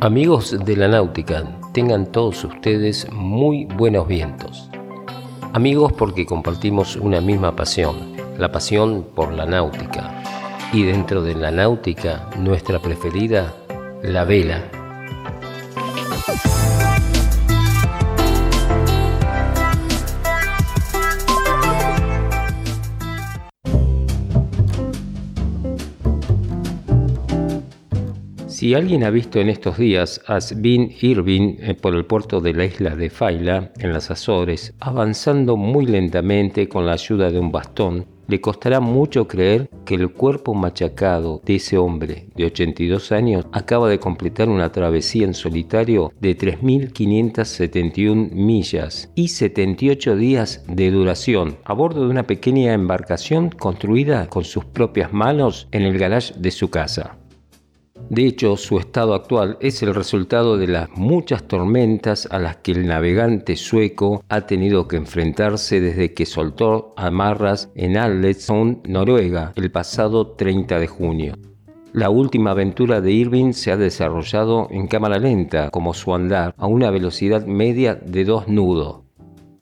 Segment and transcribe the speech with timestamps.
[0.00, 4.68] Amigos de la náutica, tengan todos ustedes muy buenos vientos.
[5.54, 10.22] Amigos porque compartimos una misma pasión, la pasión por la náutica.
[10.72, 13.54] Y dentro de la náutica, nuestra preferida,
[14.02, 14.70] la vela.
[28.66, 32.52] Si alguien ha visto en estos días a Sven Irving eh, por el puerto de
[32.52, 37.52] la isla de Faila, en las Azores, avanzando muy lentamente con la ayuda de un
[37.52, 43.46] bastón, le costará mucho creer que el cuerpo machacado de ese hombre de 82 años
[43.52, 51.58] acaba de completar una travesía en solitario de 3.571 millas y 78 días de duración
[51.62, 56.50] a bordo de una pequeña embarcación construida con sus propias manos en el garage de
[56.50, 57.16] su casa.
[58.08, 62.70] De hecho, su estado actual es el resultado de las muchas tormentas a las que
[62.70, 69.72] el navegante sueco ha tenido que enfrentarse desde que soltó amarras en Alesund, Noruega, el
[69.72, 71.34] pasado 30 de junio.
[71.92, 76.66] La última aventura de Irving se ha desarrollado en cámara lenta, como su andar, a
[76.66, 79.05] una velocidad media de dos nudos.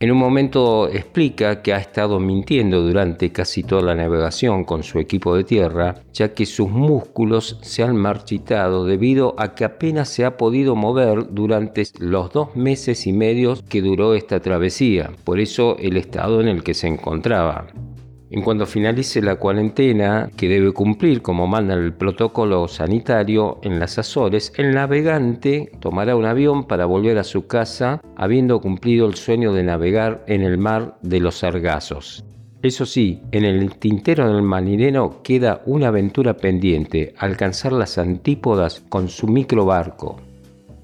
[0.00, 4.98] En un momento explica que ha estado mintiendo durante casi toda la navegación con su
[4.98, 10.24] equipo de tierra, ya que sus músculos se han marchitado debido a que apenas se
[10.24, 15.76] ha podido mover durante los dos meses y medio que duró esta travesía, por eso
[15.78, 17.66] el estado en el que se encontraba.
[18.34, 23.96] En cuanto finalice la cuarentena que debe cumplir como manda el protocolo sanitario en las
[23.96, 29.52] Azores, el navegante tomará un avión para volver a su casa habiendo cumplido el sueño
[29.52, 32.24] de navegar en el mar de los Sargazos.
[32.60, 39.08] Eso sí, en el tintero del marinero queda una aventura pendiente, alcanzar las antípodas con
[39.10, 40.16] su microbarco.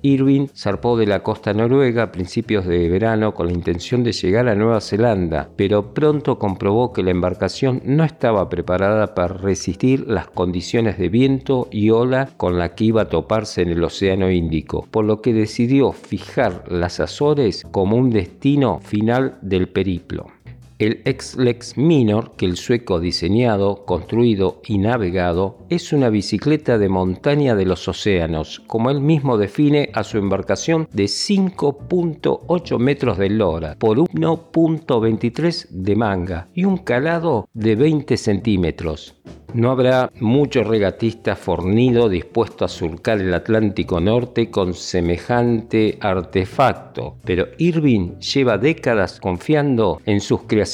[0.03, 4.49] Irving zarpó de la costa noruega a principios de verano con la intención de llegar
[4.49, 10.29] a Nueva Zelanda, pero pronto comprobó que la embarcación no estaba preparada para resistir las
[10.29, 14.87] condiciones de viento y ola con la que iba a toparse en el Océano Índico,
[14.91, 20.27] por lo que decidió fijar las Azores como un destino final del periplo.
[20.81, 27.55] El X-Lex Minor, que el sueco diseñado, construido y navegado, es una bicicleta de montaña
[27.55, 33.77] de los océanos, como él mismo define a su embarcación de 5.8 metros de lora
[33.79, 39.17] por 1.23 de manga y un calado de 20 centímetros.
[39.53, 47.49] No habrá mucho regatista fornido dispuesto a surcar el Atlántico Norte con semejante artefacto, pero
[47.59, 50.70] Irving lleva décadas confiando en sus creaciones.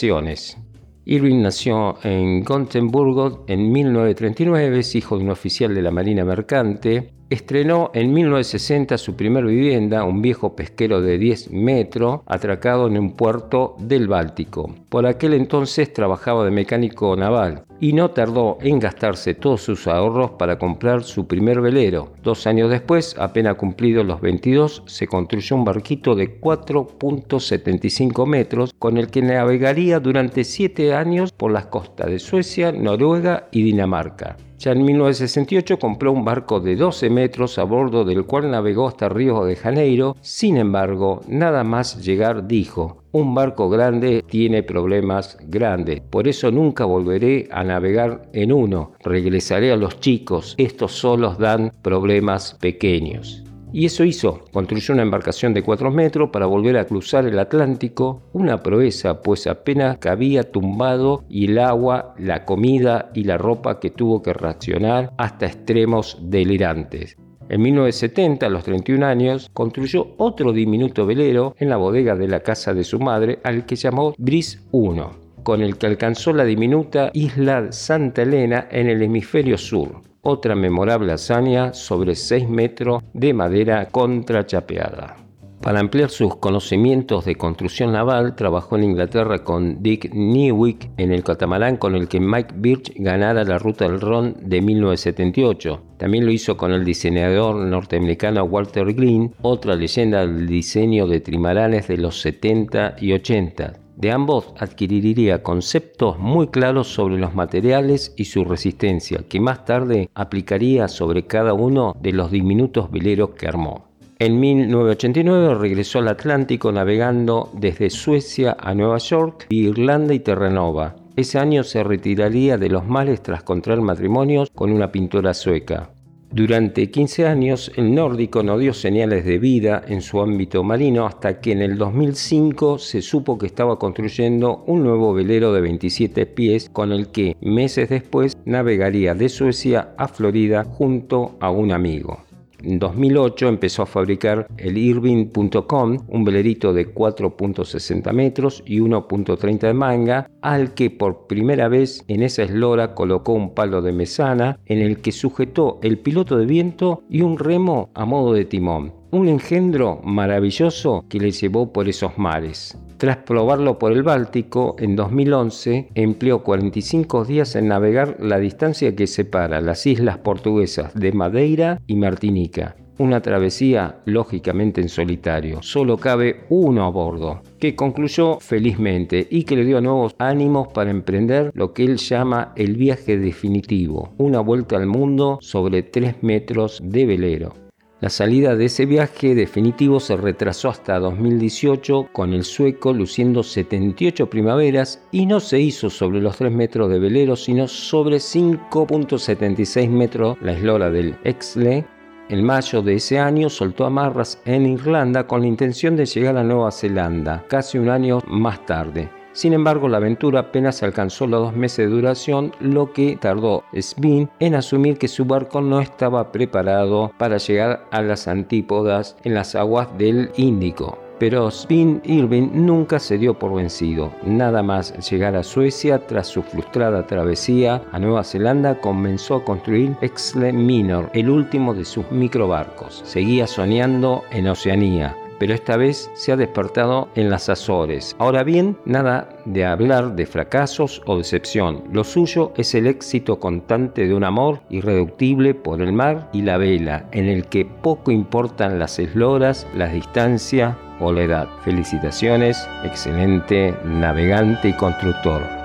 [1.09, 7.13] Irving nació en Gotemburgo en 1939, es hijo de un oficial de la Marina Mercante.
[7.31, 13.17] Estrenó en 1960 su primer vivienda, un viejo pesquero de 10 metros, atracado en un
[13.17, 14.75] puerto del Báltico.
[14.89, 20.33] Por aquel entonces trabajaba de mecánico naval y no tardó en gastarse todos sus ahorros
[20.33, 22.13] para comprar su primer velero.
[22.23, 28.97] Dos años después, apenas cumplidos los 22, se construyó un barquito de 4.75 metros con
[28.97, 34.37] el que navegaría durante siete años por las costas de Suecia, Noruega y Dinamarca.
[34.59, 39.09] Ya en 1968 compró un barco de 12 metros a bordo del cual navegó hasta
[39.09, 40.17] Río de Janeiro.
[40.23, 46.85] Sin embargo, nada más llegar dijo, un barco grande tiene problemas grandes, por eso nunca
[46.85, 53.43] volveré a navegar en uno, regresaré a los chicos, estos solos dan problemas pequeños.
[53.73, 58.23] Y eso hizo, construyó una embarcación de 4 metros para volver a cruzar el Atlántico,
[58.33, 63.91] una proeza, pues apenas cabía tumbado y el agua, la comida y la ropa que
[63.91, 67.17] tuvo que racionar hasta extremos delirantes.
[67.49, 72.41] En 1970, a los 31 años, construyó otro diminuto velero en la bodega de la
[72.41, 75.11] casa de su madre, al que llamó Bris 1,
[75.45, 80.01] con el que alcanzó la diminuta isla Santa Elena en el hemisferio sur.
[80.23, 85.26] Otra memorable hazaña sobre 6 metros de madera contrachapeada.
[85.61, 91.25] Para ampliar sus conocimientos de construcción naval, trabajó en Inglaterra con Dick Newick en el
[91.25, 95.83] catamarán con el que Mike Birch ganara la ruta del Ron de 1978.
[95.97, 101.89] También lo hizo con el diseñador norteamericano Walter Green, otra leyenda del diseño de trimaranes
[101.89, 103.81] de los 70 y 80.
[103.97, 110.11] De ambos adquiriría conceptos muy claros sobre los materiales y su resistencia, que más tarde
[110.15, 113.86] aplicaría sobre cada uno de los diminutos veleros que armó.
[114.19, 120.97] En 1989 regresó al Atlántico navegando desde Suecia a Nueva York, Irlanda y Terranova.
[121.17, 125.91] ese año se retiraría de los males tras contraer matrimonios con una pintora sueca.
[126.33, 131.39] Durante 15 años, el nórdico no dio señales de vida en su ámbito marino hasta
[131.41, 136.71] que en el 2005 se supo que estaba construyendo un nuevo velero de 27 pies
[136.71, 142.26] con el que meses después navegaría de Suecia a Florida junto a un amigo.
[142.67, 149.73] En 2008 empezó a fabricar el Irving.com, un velerito de 4.60 metros y 1.30 de
[149.73, 154.81] manga, al que por primera vez en esa eslora colocó un palo de mesana en
[154.81, 158.93] el que sujetó el piloto de viento y un remo a modo de timón.
[159.13, 162.77] Un engendro maravilloso que le llevó por esos mares.
[162.99, 169.07] Tras probarlo por el Báltico, en 2011 empleó 45 días en navegar la distancia que
[169.07, 172.75] separa las islas portuguesas de Madeira y Martinica.
[172.99, 175.59] Una travesía lógicamente en solitario.
[175.61, 180.91] Solo cabe uno a bordo, que concluyó felizmente y que le dio nuevos ánimos para
[180.91, 186.81] emprender lo que él llama el viaje definitivo, una vuelta al mundo sobre 3 metros
[186.83, 187.66] de velero.
[187.99, 194.29] La salida de ese viaje definitivo se retrasó hasta 2018 con el sueco luciendo 78
[194.29, 200.37] primaveras y no se hizo sobre los 3 metros de velero sino sobre 5.76 metros
[200.43, 201.87] la eslora del Exle.
[202.29, 206.45] En mayo de ese año soltó amarras en Irlanda con la intención de llegar a
[206.45, 209.09] Nueva Zelanda casi un año más tarde.
[209.37, 214.31] Sin embargo, la aventura apenas alcanzó los dos meses de duración, lo que tardó Svin
[214.41, 219.55] en asumir que su barco no estaba preparado para llegar a las antípodas en las
[219.55, 220.97] aguas del Índico.
[221.19, 224.11] Pero Svin Irving nunca se dio por vencido.
[224.25, 229.97] Nada más llegar a Suecia tras su frustrada travesía a Nueva Zelanda comenzó a construir
[230.01, 233.03] Exle Minor, el último de sus microbarcos.
[233.05, 238.17] Seguía soñando en Oceanía, pero esta vez se ha despertado en las Azores.
[238.19, 241.85] Ahora bien, nada de hablar de fracasos o decepción.
[241.93, 246.59] Lo suyo es el éxito constante de un amor irreductible por el mar y la
[246.59, 251.49] vela, en el que poco importan las esloras, la distancia o la edad.
[251.65, 255.56] Felicitaciones, excelente navegante y constructor.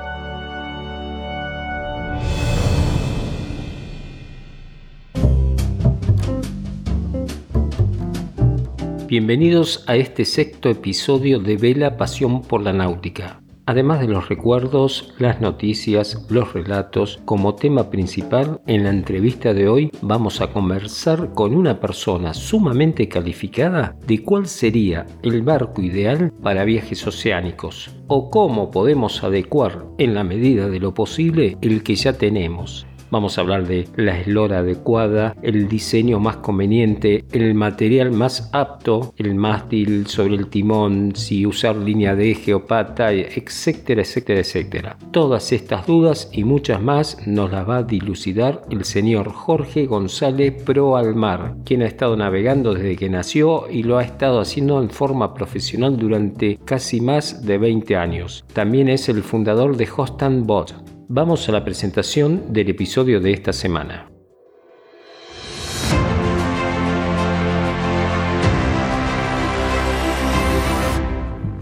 [9.12, 13.42] Bienvenidos a este sexto episodio de Vela Pasión por la Náutica.
[13.66, 19.68] Además de los recuerdos, las noticias, los relatos, como tema principal, en la entrevista de
[19.68, 26.32] hoy vamos a conversar con una persona sumamente calificada de cuál sería el barco ideal
[26.42, 31.96] para viajes oceánicos o cómo podemos adecuar en la medida de lo posible el que
[31.96, 38.14] ya tenemos Vamos a hablar de la eslora adecuada, el diseño más conveniente, el material
[38.14, 44.02] más apto, el mástil sobre el timón, si usar línea de eje o pata, etcétera,
[44.02, 44.98] etcétera, etcétera.
[45.12, 50.64] Todas estas dudas y muchas más nos las va a dilucidar el señor Jorge González
[50.64, 54.90] Pro Almar, quien ha estado navegando desde que nació y lo ha estado haciendo en
[54.90, 58.46] forma profesional durante casi más de 20 años.
[58.54, 63.52] También es el fundador de Host Bot, Vamos a la presentación del episodio de esta
[63.52, 64.10] semana.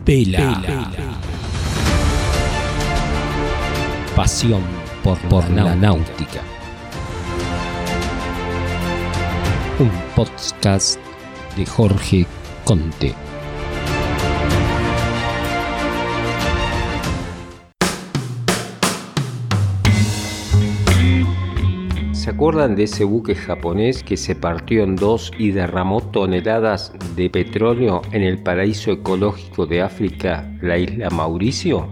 [0.06, 0.92] Pela.
[4.16, 4.62] Pasión
[5.04, 6.44] por, por la náutica.
[9.80, 11.00] Un podcast
[11.58, 12.28] de Jorge
[12.66, 13.29] Conte.
[22.30, 27.28] ¿Se acuerdan de ese buque japonés que se partió en dos y derramó toneladas de
[27.28, 31.88] petróleo en el paraíso ecológico de África, la isla Mauricio?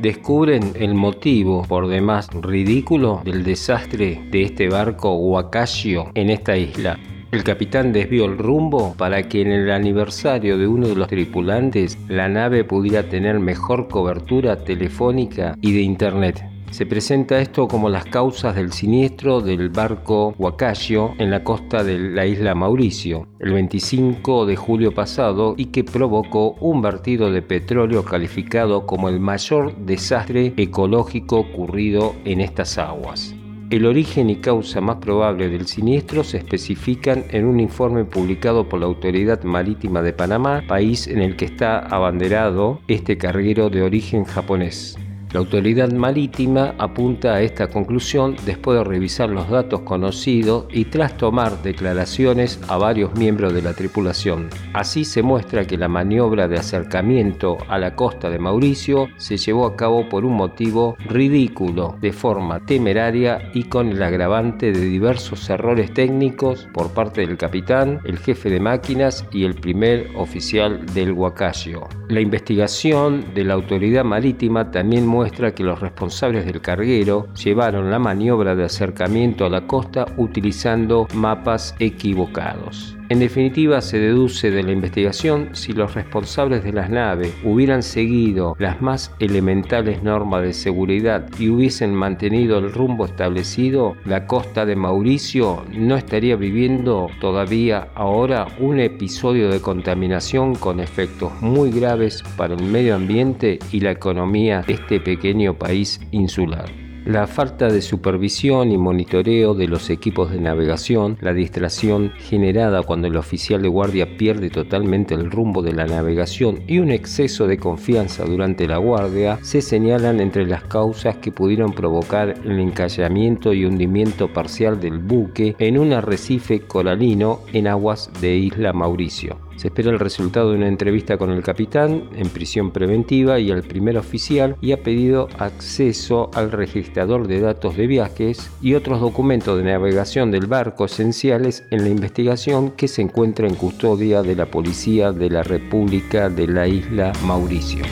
[0.00, 6.98] Descubren el motivo, por demás ridículo, del desastre de este barco Wakashio en esta isla.
[7.30, 11.98] El capitán desvió el rumbo para que en el aniversario de uno de los tripulantes
[12.08, 16.55] la nave pudiera tener mejor cobertura telefónica y de internet.
[16.70, 21.98] Se presenta esto como las causas del siniestro del barco Huacayo en la costa de
[21.98, 28.04] la isla Mauricio, el 25 de julio pasado, y que provocó un vertido de petróleo
[28.04, 33.34] calificado como el mayor desastre ecológico ocurrido en estas aguas.
[33.70, 38.78] El origen y causa más probable del siniestro se especifican en un informe publicado por
[38.78, 44.24] la Autoridad Marítima de Panamá, país en el que está abanderado este carguero de origen
[44.24, 44.96] japonés.
[45.36, 51.18] La autoridad marítima apunta a esta conclusión después de revisar los datos conocidos y tras
[51.18, 54.48] tomar declaraciones a varios miembros de la tripulación.
[54.72, 59.66] Así se muestra que la maniobra de acercamiento a la costa de Mauricio se llevó
[59.66, 65.50] a cabo por un motivo ridículo, de forma temeraria y con el agravante de diversos
[65.50, 71.12] errores técnicos por parte del capitán, el jefe de máquinas y el primer oficial del
[71.12, 71.88] Huacayo.
[72.08, 77.98] La investigación de la autoridad marítima también muestra que los responsables del carguero llevaron la
[77.98, 82.95] maniobra de acercamiento a la costa utilizando mapas equivocados.
[83.08, 88.56] En definitiva, se deduce de la investigación si los responsables de las naves hubieran seguido
[88.58, 94.74] las más elementales normas de seguridad y hubiesen mantenido el rumbo establecido, la costa de
[94.74, 102.54] Mauricio no estaría viviendo todavía ahora un episodio de contaminación con efectos muy graves para
[102.54, 106.85] el medio ambiente y la economía de este pequeño país insular.
[107.06, 113.06] La falta de supervisión y monitoreo de los equipos de navegación, la distracción generada cuando
[113.06, 117.58] el oficial de guardia pierde totalmente el rumbo de la navegación y un exceso de
[117.58, 123.66] confianza durante la guardia se señalan entre las causas que pudieron provocar el encallamiento y
[123.66, 129.45] hundimiento parcial del buque en un arrecife coralino en aguas de Isla Mauricio.
[129.56, 133.62] Se espera el resultado de una entrevista con el capitán en prisión preventiva y el
[133.62, 139.56] primer oficial y ha pedido acceso al registrador de datos de viajes y otros documentos
[139.56, 144.46] de navegación del barco esenciales en la investigación que se encuentra en custodia de la
[144.46, 147.84] Policía de la República de la Isla Mauricio.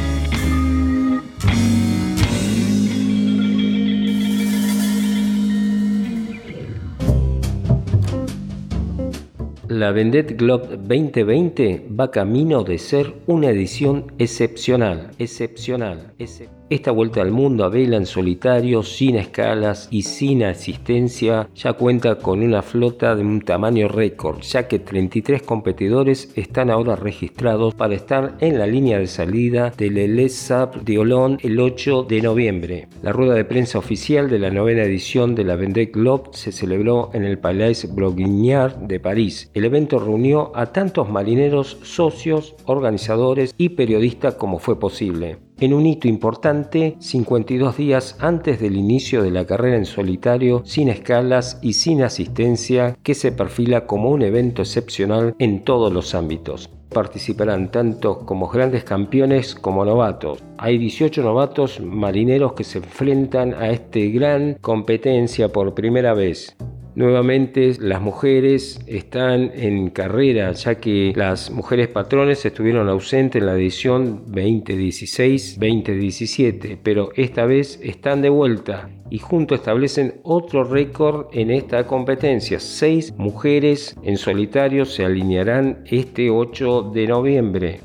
[9.74, 16.53] La Vendette Globe 2020 va camino de ser una edición excepcional, excepcional, excepcional.
[16.70, 22.16] Esta vuelta al mundo a vela en solitario, sin escalas y sin asistencia, ya cuenta
[22.16, 27.94] con una flota de un tamaño récord, ya que 33 competidores están ahora registrados para
[27.94, 32.88] estar en la línea de salida del ELESAP de Olón el 8 de noviembre.
[33.02, 37.10] La rueda de prensa oficial de la novena edición de la Vendée Globe se celebró
[37.12, 39.50] en el Palais Broguignard de París.
[39.52, 45.86] El evento reunió a tantos marineros, socios, organizadores y periodistas como fue posible en un
[45.86, 51.74] hito importante 52 días antes del inicio de la carrera en solitario, sin escalas y
[51.74, 56.70] sin asistencia, que se perfila como un evento excepcional en todos los ámbitos.
[56.90, 60.42] Participarán tanto como grandes campeones como novatos.
[60.58, 66.56] Hay 18 novatos marineros que se enfrentan a esta gran competencia por primera vez.
[66.96, 73.54] Nuevamente las mujeres están en carrera, ya que las mujeres patrones estuvieron ausentes en la
[73.54, 81.84] edición 2016-2017, pero esta vez están de vuelta y juntos establecen otro récord en esta
[81.86, 82.60] competencia.
[82.60, 87.80] Seis mujeres en solitario se alinearán este 8 de noviembre.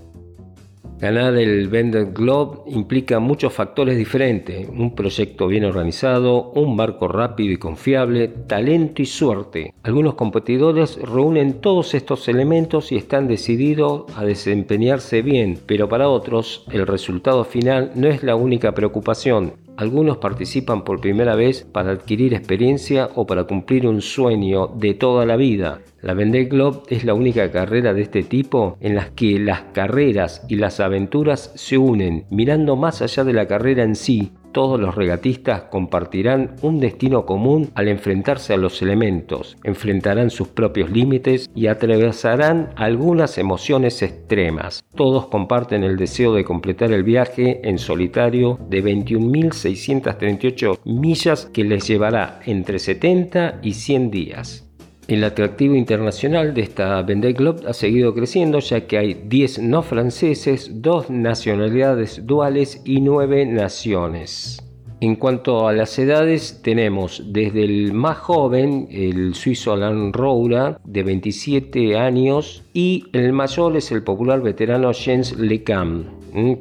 [0.99, 7.53] Ganar el Vendor Globe implica muchos factores diferentes, un proyecto bien organizado, un barco rápido
[7.53, 9.73] y confiable, talento y suerte.
[9.83, 16.65] Algunos competidores reúnen todos estos elementos y están decididos a desempeñarse bien, pero para otros
[16.69, 19.53] el resultado final no es la única preocupación.
[19.79, 25.25] Algunos participan por primera vez para adquirir experiencia o para cumplir un sueño de toda
[25.25, 25.79] la vida.
[26.01, 30.45] La Vendée Globe es la única carrera de este tipo en las que las carreras
[30.49, 34.95] y las aventuras se unen, mirando más allá de la carrera en sí, todos los
[34.95, 41.67] regatistas compartirán un destino común al enfrentarse a los elementos, enfrentarán sus propios límites y
[41.67, 44.83] atravesarán algunas emociones extremas.
[44.95, 51.87] Todos comparten el deseo de completar el viaje en solitario de 21.638 millas que les
[51.87, 54.68] llevará entre 70 y 100 días.
[55.09, 59.81] El atractivo internacional de esta Vendée Globe ha seguido creciendo ya que hay 10 no
[59.81, 64.63] franceses, 2 nacionalidades duales y 9 naciones.
[65.01, 71.01] En cuanto a las edades, tenemos desde el más joven, el suizo Alain Roura, de
[71.01, 76.05] 27 años, y el mayor es el popular veterano Jens Lecam,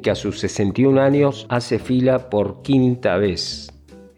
[0.01, 3.69] que a sus 61 años hace fila por quinta vez.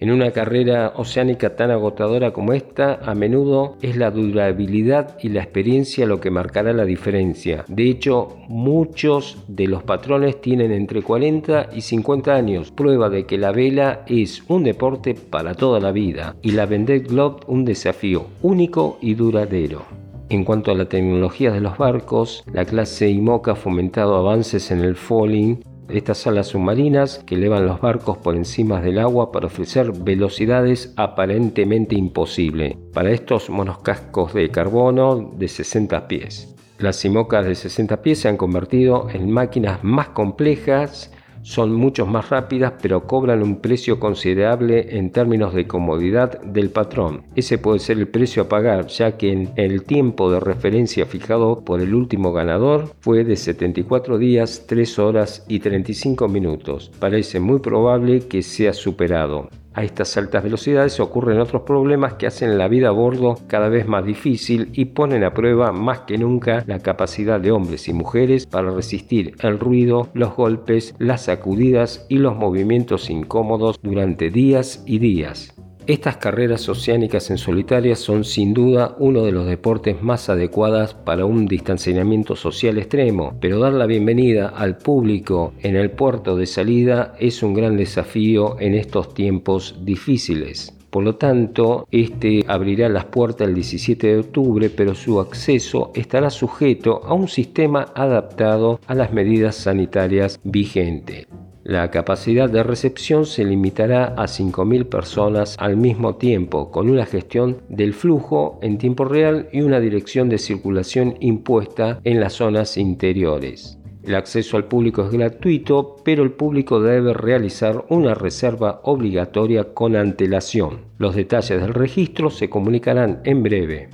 [0.01, 5.43] En una carrera oceánica tan agotadora como esta, a menudo es la durabilidad y la
[5.43, 7.65] experiencia lo que marcará la diferencia.
[7.67, 13.37] De hecho, muchos de los patrones tienen entre 40 y 50 años, prueba de que
[13.37, 18.25] la vela es un deporte para toda la vida y la Vendée Globe un desafío
[18.41, 19.83] único y duradero.
[20.29, 24.79] En cuanto a la tecnología de los barcos, la clase IMOCA ha fomentado avances en
[24.79, 25.61] el falling
[25.93, 31.95] estas alas submarinas que elevan los barcos por encima del agua para ofrecer velocidades aparentemente
[31.95, 36.55] imposibles para estos monoscascos de carbono de 60 pies.
[36.79, 41.11] Las simocas de 60 pies se han convertido en máquinas más complejas
[41.43, 47.23] son mucho más rápidas pero cobran un precio considerable en términos de comodidad del patrón.
[47.35, 51.61] Ese puede ser el precio a pagar ya que en el tiempo de referencia fijado
[51.61, 56.91] por el último ganador fue de 74 días, 3 horas y 35 minutos.
[56.99, 59.49] Parece muy probable que sea superado.
[59.73, 63.87] A estas altas velocidades ocurren otros problemas que hacen la vida a bordo cada vez
[63.87, 68.45] más difícil y ponen a prueba más que nunca la capacidad de hombres y mujeres
[68.45, 74.99] para resistir el ruido, los golpes, las sacudidas y los movimientos incómodos durante días y
[74.99, 75.55] días.
[75.91, 81.25] Estas carreras oceánicas en solitaria son sin duda uno de los deportes más adecuados para
[81.25, 87.13] un distanciamiento social extremo, pero dar la bienvenida al público en el puerto de salida
[87.19, 90.73] es un gran desafío en estos tiempos difíciles.
[90.89, 96.29] Por lo tanto, este abrirá las puertas el 17 de octubre, pero su acceso estará
[96.29, 101.27] sujeto a un sistema adaptado a las medidas sanitarias vigentes.
[101.63, 107.57] La capacidad de recepción se limitará a 5.000 personas al mismo tiempo, con una gestión
[107.69, 113.77] del flujo en tiempo real y una dirección de circulación impuesta en las zonas interiores.
[114.03, 119.95] El acceso al público es gratuito, pero el público debe realizar una reserva obligatoria con
[119.95, 120.85] antelación.
[120.97, 123.89] Los detalles del registro se comunicarán en breve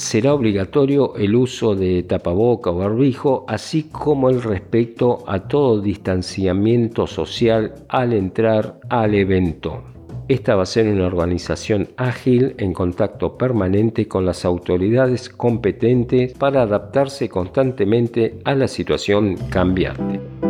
[0.00, 7.06] será obligatorio el uso de tapaboca o barbijo, así como el respeto a todo distanciamiento
[7.06, 9.82] social al entrar al evento.
[10.26, 16.62] Esta va a ser una organización ágil en contacto permanente con las autoridades competentes para
[16.62, 20.49] adaptarse constantemente a la situación cambiante.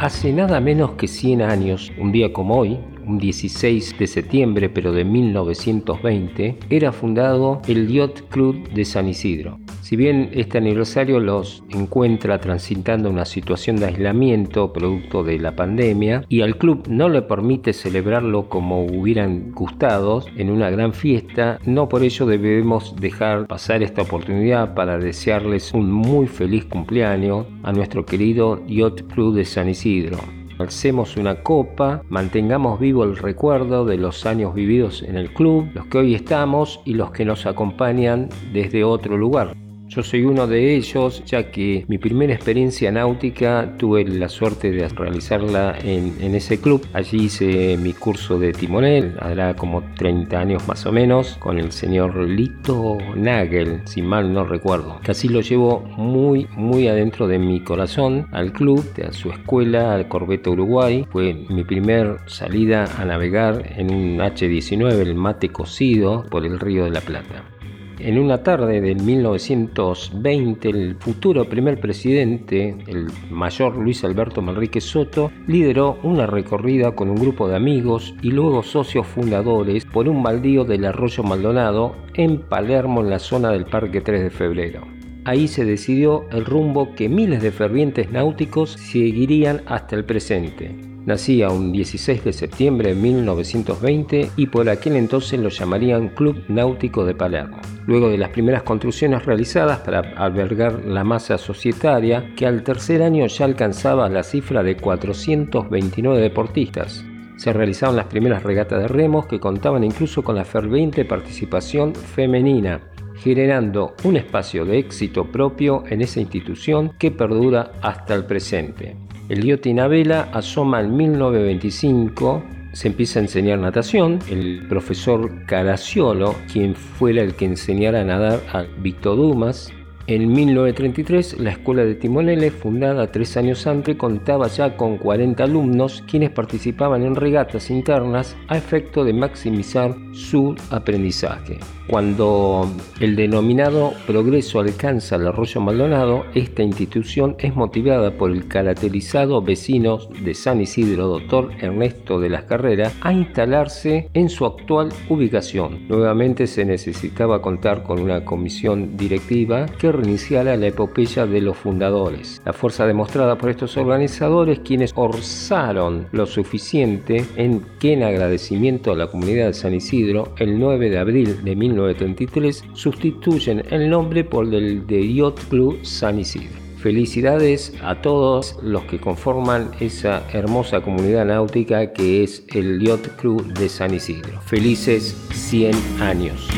[0.00, 2.78] Hace nada menos que 100 años, un día como hoy,
[3.08, 9.58] un 16 de septiembre pero de 1920, era fundado el Yacht Club de San Isidro.
[9.80, 16.24] Si bien este aniversario los encuentra transitando una situación de aislamiento producto de la pandemia
[16.28, 21.88] y al club no le permite celebrarlo como hubieran gustado en una gran fiesta, no
[21.88, 28.04] por ello debemos dejar pasar esta oportunidad para desearles un muy feliz cumpleaños a nuestro
[28.04, 30.37] querido Yacht Club de San Isidro.
[30.58, 35.86] Alcemos una copa, mantengamos vivo el recuerdo de los años vividos en el club, los
[35.86, 39.54] que hoy estamos y los que nos acompañan desde otro lugar.
[39.88, 44.86] Yo soy uno de ellos, ya que mi primera experiencia náutica tuve la suerte de
[44.88, 46.86] realizarla en, ese club.
[46.92, 51.72] Allí hice mi curso de timonel, hará como 30 años más o menos, con el
[51.72, 55.00] señor Lito Nagel, si mal no recuerdo.
[55.02, 60.06] Casi lo llevo muy, muy adentro de mi corazón al club, a su escuela, al
[60.06, 61.06] Corbeta Uruguay.
[61.10, 66.84] Fue mi primer salida a navegar en un H-19, el mate cocido, por el río
[66.84, 67.57] de la Plata.
[68.00, 75.32] En una tarde del 1920, el futuro primer presidente, el mayor Luis Alberto Manrique Soto,
[75.48, 80.64] lideró una recorrida con un grupo de amigos y luego socios fundadores por un baldío
[80.64, 84.86] del arroyo Maldonado en Palermo, en la zona del Parque 3 de Febrero.
[85.24, 90.87] Ahí se decidió el rumbo que miles de fervientes náuticos seguirían hasta el presente.
[91.08, 97.06] Nacía un 16 de septiembre de 1920 y por aquel entonces lo llamarían Club Náutico
[97.06, 97.56] de Palermo.
[97.86, 103.26] Luego de las primeras construcciones realizadas para albergar la masa societaria, que al tercer año
[103.26, 107.02] ya alcanzaba la cifra de 429 deportistas.
[107.38, 112.82] Se realizaron las primeras regatas de remos que contaban incluso con la ferviente participación femenina,
[113.16, 119.07] generando un espacio de éxito propio en esa institución que perdura hasta el presente.
[119.28, 124.20] El a vela asoma en 1925 se empieza a enseñar natación.
[124.30, 129.70] El profesor Caraciolo, quien fuera el que enseñara a nadar a Víctor Dumas,
[130.06, 136.02] en 1933, la Escuela de Timoneles, fundada tres años antes, contaba ya con 40 alumnos
[136.10, 141.58] quienes participaban en regatas internas a efecto de maximizar su aprendizaje.
[141.88, 142.70] Cuando
[143.00, 149.98] el denominado progreso alcanza el arroyo Maldonado, esta institución es motivada por el caracterizado vecino
[150.22, 155.88] de San Isidro, doctor Ernesto de las Carreras, a instalarse en su actual ubicación.
[155.88, 161.40] Nuevamente se necesitaba contar con una comisión directiva que cierre inicial a la epopeya de
[161.40, 162.42] los fundadores.
[162.44, 168.96] La fuerza demostrada por estos organizadores, quienes orzaron lo suficiente en que en agradecimiento a
[168.96, 174.52] la comunidad de San Isidro, el 9 de abril de 1933, sustituyen el nombre por
[174.52, 176.58] el de Yacht Club San Isidro.
[176.78, 183.52] Felicidades a todos los que conforman esa hermosa comunidad náutica que es el Yacht Club
[183.54, 184.40] de San Isidro.
[184.42, 186.48] Felices 100 años.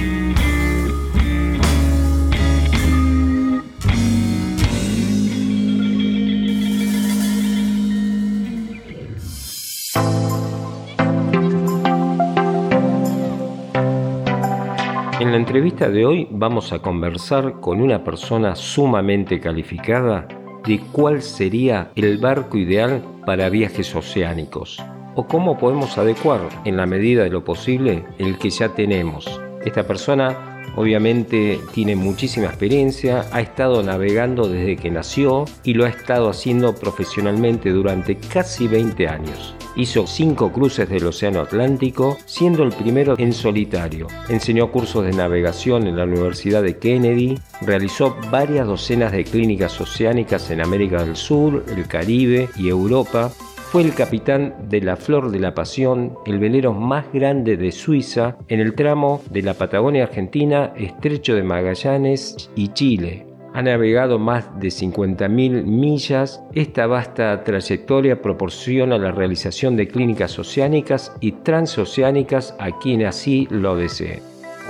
[15.51, 20.29] Entrevista de hoy vamos a conversar con una persona sumamente calificada
[20.65, 24.81] de cuál sería el barco ideal para viajes oceánicos
[25.17, 29.41] o cómo podemos adecuar en la medida de lo posible el que ya tenemos.
[29.65, 35.89] Esta persona obviamente tiene muchísima experiencia, ha estado navegando desde que nació y lo ha
[35.89, 39.57] estado haciendo profesionalmente durante casi 20 años.
[39.76, 44.09] Hizo cinco cruces del Océano Atlántico, siendo el primero en solitario.
[44.28, 50.50] Enseñó cursos de navegación en la Universidad de Kennedy, realizó varias docenas de clínicas oceánicas
[50.50, 53.30] en América del Sur, el Caribe y Europa.
[53.70, 58.37] Fue el capitán de la Flor de la Pasión, el velero más grande de Suiza,
[58.48, 64.45] en el tramo de la Patagonia Argentina, Estrecho de Magallanes y Chile, ha navegado más
[64.61, 66.41] de 50.000 millas.
[66.55, 73.77] Esta vasta trayectoria proporciona la realización de clínicas oceánicas y transoceánicas a quien así lo
[73.77, 74.23] desee.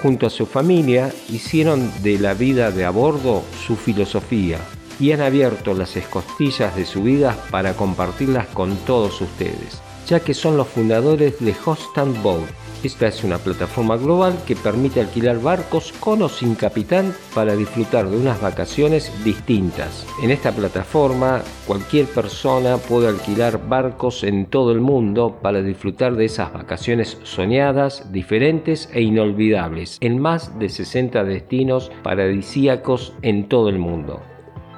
[0.03, 4.59] Junto a su familia hicieron de la vida de a bordo su filosofía
[4.99, 10.35] y han abierto las escostillas de su vida para compartirlas con todos ustedes, ya que
[10.35, 12.49] son los fundadores de Host and Boat,
[12.88, 18.09] esta es una plataforma global que permite alquilar barcos con o sin capitán para disfrutar
[18.09, 20.07] de unas vacaciones distintas.
[20.23, 26.25] En esta plataforma cualquier persona puede alquilar barcos en todo el mundo para disfrutar de
[26.25, 33.79] esas vacaciones soñadas, diferentes e inolvidables en más de 60 destinos paradisíacos en todo el
[33.79, 34.21] mundo.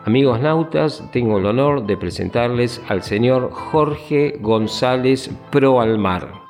[0.04, 6.41] Amigos nautas, tengo el honor de presentarles al señor Jorge González Pro.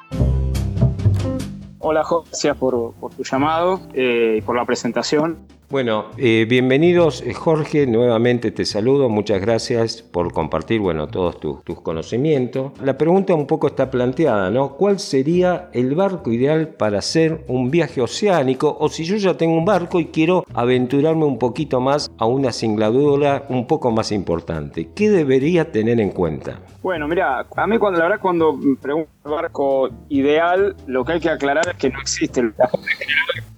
[1.84, 5.40] Hola, gracias por, tu llamado eh, y por la presentación.
[5.72, 11.64] Bueno, eh, bienvenidos eh, Jorge, nuevamente te saludo, muchas gracias por compartir bueno, todos tus,
[11.64, 12.78] tus conocimientos.
[12.82, 14.74] La pregunta un poco está planteada, ¿no?
[14.76, 18.76] ¿Cuál sería el barco ideal para hacer un viaje oceánico?
[18.80, 22.52] O si yo ya tengo un barco y quiero aventurarme un poquito más a una
[22.52, 26.58] singladura un poco más importante, ¿qué debería tener en cuenta?
[26.82, 31.30] Bueno, mira, a mí cuando la verdad cuando pregunto barco ideal, lo que hay que
[31.30, 32.78] aclarar es que no existe el barco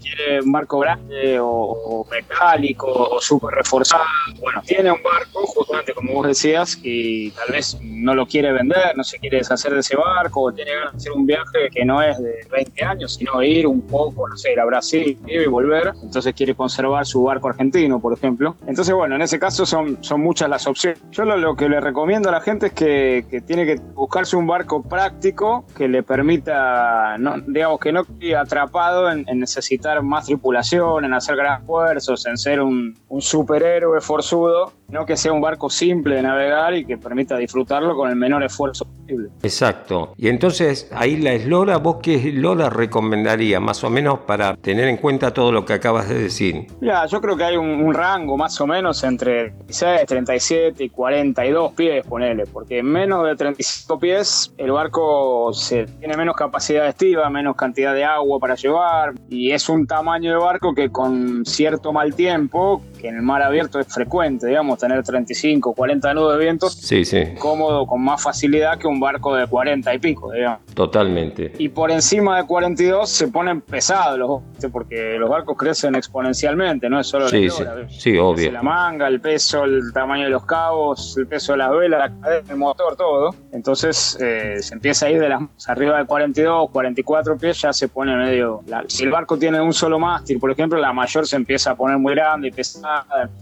[0.05, 4.05] quiere un barco grande o, metálico o súper reforzado.
[4.41, 8.97] Bueno, tiene un barco, justamente como vos decías, y tal vez no lo quiere vender,
[8.97, 11.85] no se quiere deshacer de ese barco, o tiene ganas de hacer un viaje que
[11.85, 15.47] no es de 20 años, sino ir un poco, no sé, ir a Brasil y
[15.47, 15.93] volver.
[16.03, 18.57] Entonces quiere conservar su barco argentino, por ejemplo.
[18.67, 21.01] Entonces, bueno, en ese caso son, son muchas las opciones.
[21.11, 24.47] Yo lo, que le recomiendo a la gente es que, que, tiene que buscarse un
[24.47, 31.05] barco práctico que le permita, no, digamos, que no quede atrapado en necesitar más tripulación,
[31.05, 35.71] en hacer gran esfuerzos, en ser un, un superhéroe forzudo, no que sea un barco
[35.71, 39.31] simple de navegar y que permita disfrutarlo con el menor esfuerzo posible.
[39.43, 40.15] Exacto.
[40.17, 44.97] Y entonces ahí la eslora, ¿vos qué eslora recomendaría más o menos para tener en
[44.97, 46.67] cuenta todo lo que acabas de decir?
[46.81, 51.73] Ya, yo creo que hay un, rango más o menos entre 16, 37 y 42
[51.75, 56.89] pies, ponele, porque en menos de 35 pies el barco se, tiene menos capacidad de
[56.91, 61.45] estiva, menos cantidad de agua para llevar y es un tamaño de barco que con
[61.45, 66.39] cierto mal tiempo, que en el mar abierto es frecuente, digamos, tener 35, 40 nudos
[66.39, 67.35] de viento, sí, sí.
[67.39, 70.61] cómodo, con más facilidad que un barco de 40 y pico, digamos.
[70.73, 71.53] Totalmente.
[71.59, 76.99] Y por encima de 42 se ponen pesados los porque los barcos crecen exponencialmente, no
[76.99, 78.51] es solo sí, sí, sí, obvio.
[78.51, 82.21] La manga, el peso, el tamaño de los cabos, el peso de las velas, la
[82.21, 83.35] cadena, el motor, todo.
[83.53, 87.89] Entonces eh, se empieza a ir de las arriba de 42, 44 pies, ya se
[87.89, 88.63] pone medio.
[88.87, 91.99] si el barco tiene un solo mástil, por ejemplo, la mayor se empieza a poner
[91.99, 92.94] muy grande y pesada,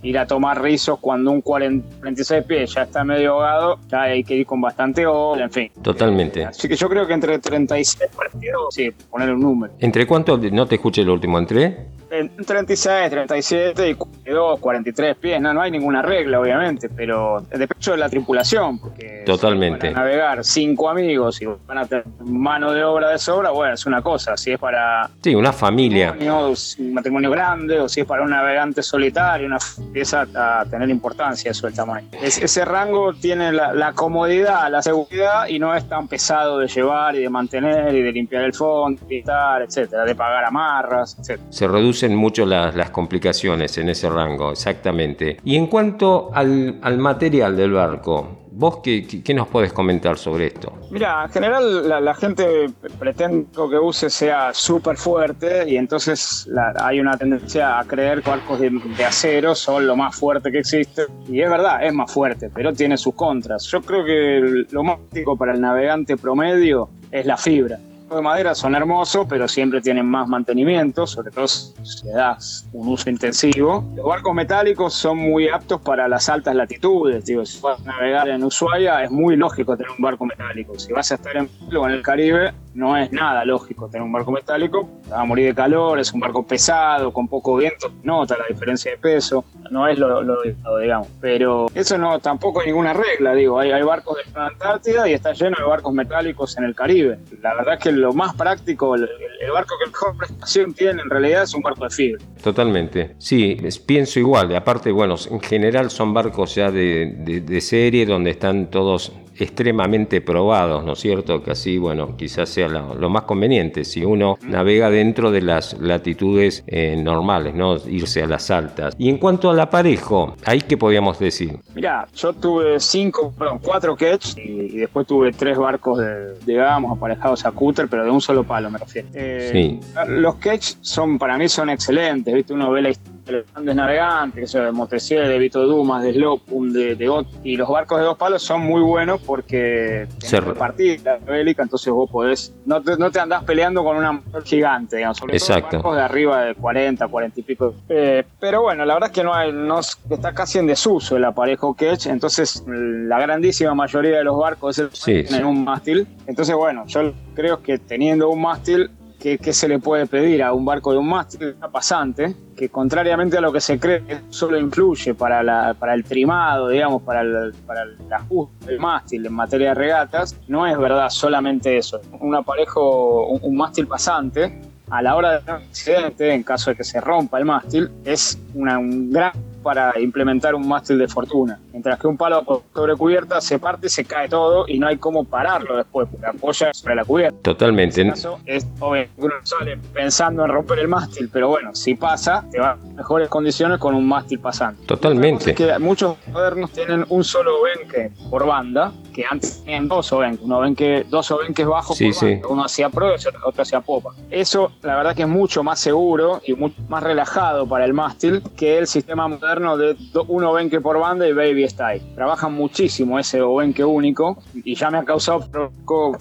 [0.02, 4.34] ir a tomar rizos cuando un 46 pies ya está medio ahogado, ya hay que
[4.34, 5.70] ir con bastante oro, en fin.
[5.82, 6.44] Totalmente.
[6.44, 9.72] Así que yo creo que entre 36 y 42, sí, poner un número.
[9.78, 10.38] ¿Entre cuánto?
[10.38, 11.86] No te escuché el último, ¿entre?
[12.12, 17.90] En 36, 37 y 42, 43 pies, no, no hay ninguna regla, obviamente, pero depende
[17.90, 19.88] de la tripulación, porque Totalmente.
[19.88, 23.50] Si van a navegar cinco amigos y van a tener mano de obra de sobra,
[23.50, 28.00] bueno, es una cosa, si es para sí, una familia, un matrimonio grande, o si
[28.00, 32.08] es para un navegante solitario, una empieza a tener importancia eso el tamaño.
[32.22, 37.16] ese rango tiene la, la comodidad, la seguridad y no es tan pesado de llevar
[37.16, 41.46] y de mantener y de limpiar el fondo, pintar, etcétera, de pagar amarras, etcétera.
[41.50, 41.66] Se
[42.02, 45.38] reducen mucho las, las complicaciones en ese rango, exactamente.
[45.44, 50.48] Y en cuanto al, al material del barco, ¿Vos qué, qué, nos puedes comentar sobre
[50.48, 50.74] esto?
[50.90, 57.16] Mira, en general la, gente pretende que use sea súper fuerte y entonces hay una
[57.16, 61.06] tendencia a creer que arcos de, de, acero son lo más fuerte que existe.
[61.30, 63.64] Y es verdad, es más fuerte, pero tiene sus contras.
[63.68, 67.78] Yo creo que lo más práctico para el navegante promedio es la fibra
[68.16, 71.72] de madera son hermosos, pero siempre tienen más mantenimiento, sobre todo si
[72.04, 73.84] le das un uso intensivo.
[73.96, 77.24] Los barcos metálicos son muy aptos para las altas latitudes.
[77.24, 80.78] Si vas a navegar en Ushuaia, es muy lógico tener un barco metálico.
[80.78, 84.32] Si vas a estar en, en el Caribe, no es nada lógico tener un barco
[84.32, 84.88] metálico.
[85.10, 88.92] Va a morir de calor, es un barco pesado, con poco viento, nota la diferencia
[88.92, 89.44] de peso.
[89.70, 90.38] No es lo, lo,
[90.80, 91.08] digamos.
[91.20, 93.34] Pero eso no tampoco hay ninguna regla.
[93.34, 97.18] Digo, hay, barcos de la Antártida y está lleno de barcos metálicos en el Caribe.
[97.40, 99.08] La verdad es que lo más práctico, el,
[99.52, 102.24] barco que mejor prestación tiene en realidad es un barco de fibra.
[102.42, 104.54] Totalmente, sí, pienso igual.
[104.56, 110.92] Aparte, bueno, en general son barcos ya de serie donde están todos extremadamente probados, ¿no
[110.92, 111.42] es cierto?
[111.42, 116.64] Que así, bueno, quizás sea lo, más conveniente si uno navega dentro de las latitudes
[116.66, 117.76] eh, normales, ¿no?
[117.88, 118.94] Irse a las altas.
[118.98, 121.58] Y en cuanto al aparejo, ¿ahí qué podíamos decir?
[121.74, 127.44] Mira, yo tuve cinco, perdón, cuatro ketch y, después tuve tres barcos de, digamos, aparejados
[127.44, 129.08] a cúter, pero de un solo palo me refiero.
[129.14, 129.80] Eh, sí.
[130.08, 132.52] Los ketch son, para mí son excelentes, ¿viste?
[132.52, 136.12] Uno ve la historia los grandes navegantes, que sea de Montesier, de Vito Dumas, de
[136.12, 141.02] Slopum, de, de y los barcos de dos palos son muy buenos porque se repartir
[141.04, 144.96] la bélica, entonces vos podés, no te, no te andás peleando con una motor gigante,
[144.96, 145.68] digamos, sobre Exacto.
[145.68, 147.74] todo barcos de arriba de 40, 40 y pico.
[147.88, 151.24] Eh, pero bueno, la verdad es que no hay, no, está casi en desuso el
[151.24, 156.06] aparejo Ketch, entonces la grandísima mayoría de los barcos tienen un mástil.
[156.26, 158.90] Entonces, bueno, yo creo que teniendo un mástil
[159.22, 162.34] ¿Qué, se le puede pedir a un barco de un mástil pasante?
[162.56, 167.02] Que contrariamente a lo que se cree, solo influye para, la, para el trimado, digamos,
[167.02, 171.78] para el, para el ajuste del mástil en materia de regatas, no es verdad solamente
[171.78, 172.00] eso.
[172.18, 176.84] Un aparejo, un, mástil pasante, a la hora de un accidente, en caso de que
[176.84, 181.58] se rompa el mástil, es una, un gran para implementar un mástil de fortuna.
[181.72, 185.24] Mientras que un palo sobre cubierta se parte, se cae todo y no hay cómo
[185.24, 187.38] pararlo después, porque apoya sobre la cubierta.
[187.42, 188.00] Totalmente.
[188.00, 191.94] En este caso, es obvio uno sale pensando en romper el mástil, pero bueno, si
[191.94, 194.84] pasa, te va en mejores condiciones con un mástil pasante.
[194.86, 195.50] Totalmente.
[195.50, 200.40] Es que muchos modernos tienen un solo benque por banda, que antes tenían dos obenques,
[200.42, 202.26] uno benque, dos obenques bajos sí, por sí.
[202.34, 204.10] banda, uno hacia pro y otro hacia popa.
[204.30, 208.42] Eso, la verdad que es mucho más seguro y mucho más relajado para el mástil
[208.56, 209.96] que el sistema moderno de
[210.28, 212.02] un obenque por banda y baby style.
[212.14, 215.46] Trabajan muchísimo ese obenque único y ya me ha causado,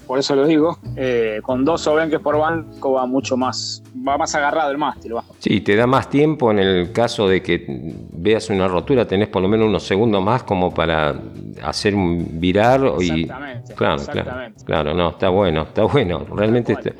[0.06, 4.34] por eso lo digo, eh, con dos obenques por banda va mucho más, va más
[4.34, 5.16] agarrado el mástil.
[5.16, 5.24] Va.
[5.38, 7.64] Sí, te da más tiempo en el caso de que
[8.12, 11.14] veas una rotura, tenés por lo menos unos segundos más como para
[11.62, 13.26] hacer un virar y
[13.74, 16.90] claro, claro, claro, no, está bueno, está bueno, realmente está,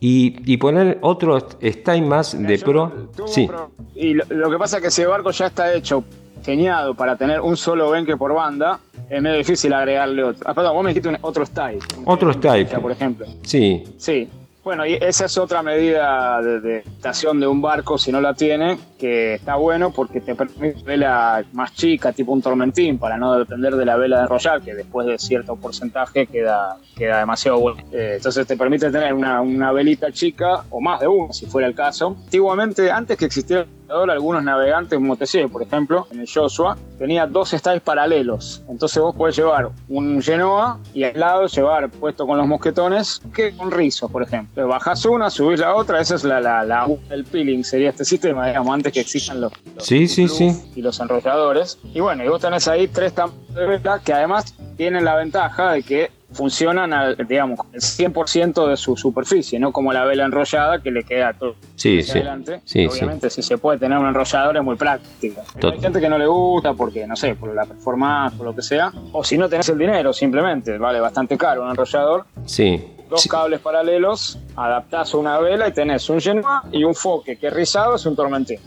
[0.00, 3.08] y, poner otro Stein más de pro.
[3.26, 3.48] Sí.
[3.94, 6.02] Y lo, que pasa es que ese barco ya está hecho,
[6.42, 8.80] geniado para tener un solo benque por banda.
[9.10, 10.42] Es medio difícil agregarle otro.
[10.48, 11.80] Ah, perdón, vos me dijiste otro style.
[12.06, 12.66] Otro style.
[12.66, 13.26] Por ejemplo.
[13.42, 13.84] Sí.
[13.98, 14.28] Sí.
[14.62, 18.78] Bueno, y esa es otra medida de, estación de un barco, si no la tiene,
[18.98, 23.74] que está bueno porque te permite vela más chica, tipo un tormentín, para no depender
[23.74, 27.82] de la vela de enrollar, que después de cierto porcentaje queda, demasiado bueno.
[27.90, 31.66] Eh, entonces te permite tener una, una velita chica, o más de una, si fuera
[31.66, 32.16] el caso.
[32.24, 37.82] Antiguamente, antes que existiera algunos navegantes, Montesier, por ejemplo, en el Joshua, tenía dos styles
[37.82, 38.62] paralelos.
[38.68, 43.54] Entonces vos podés llevar un Genoa y al lado llevar puesto con los mosquetones que
[43.58, 44.66] un rizo, por ejemplo.
[44.68, 48.46] Bajás una, subís la otra, esa es la, la, la el peeling, sería este sistema,
[48.46, 50.72] digamos, antes que existan los, sí, sí, sí.
[50.74, 51.78] y los enrolladores.
[51.94, 53.12] Y bueno, y vos tenés ahí tres
[53.54, 58.96] vela que además tienen la ventaja de que funcionan al, digamos, el 100% de su
[58.96, 62.62] superficie, no como la vela enrollada que le queda todo sí, sí, adelante.
[62.88, 65.42] Obviamente, si se puede tener un enrollador es muy práctico.
[65.62, 68.62] hay gente que no le gusta porque, no sé, por la performance, por lo que
[68.62, 72.24] sea, o si no tenés el dinero, simplemente, vale bastante caro un enrollador.
[72.46, 72.82] Sí.
[73.08, 77.96] dos cables paralelos, adaptás una vela y tenés un Genoa y un foque que rizado
[77.96, 78.58] es un tormentín.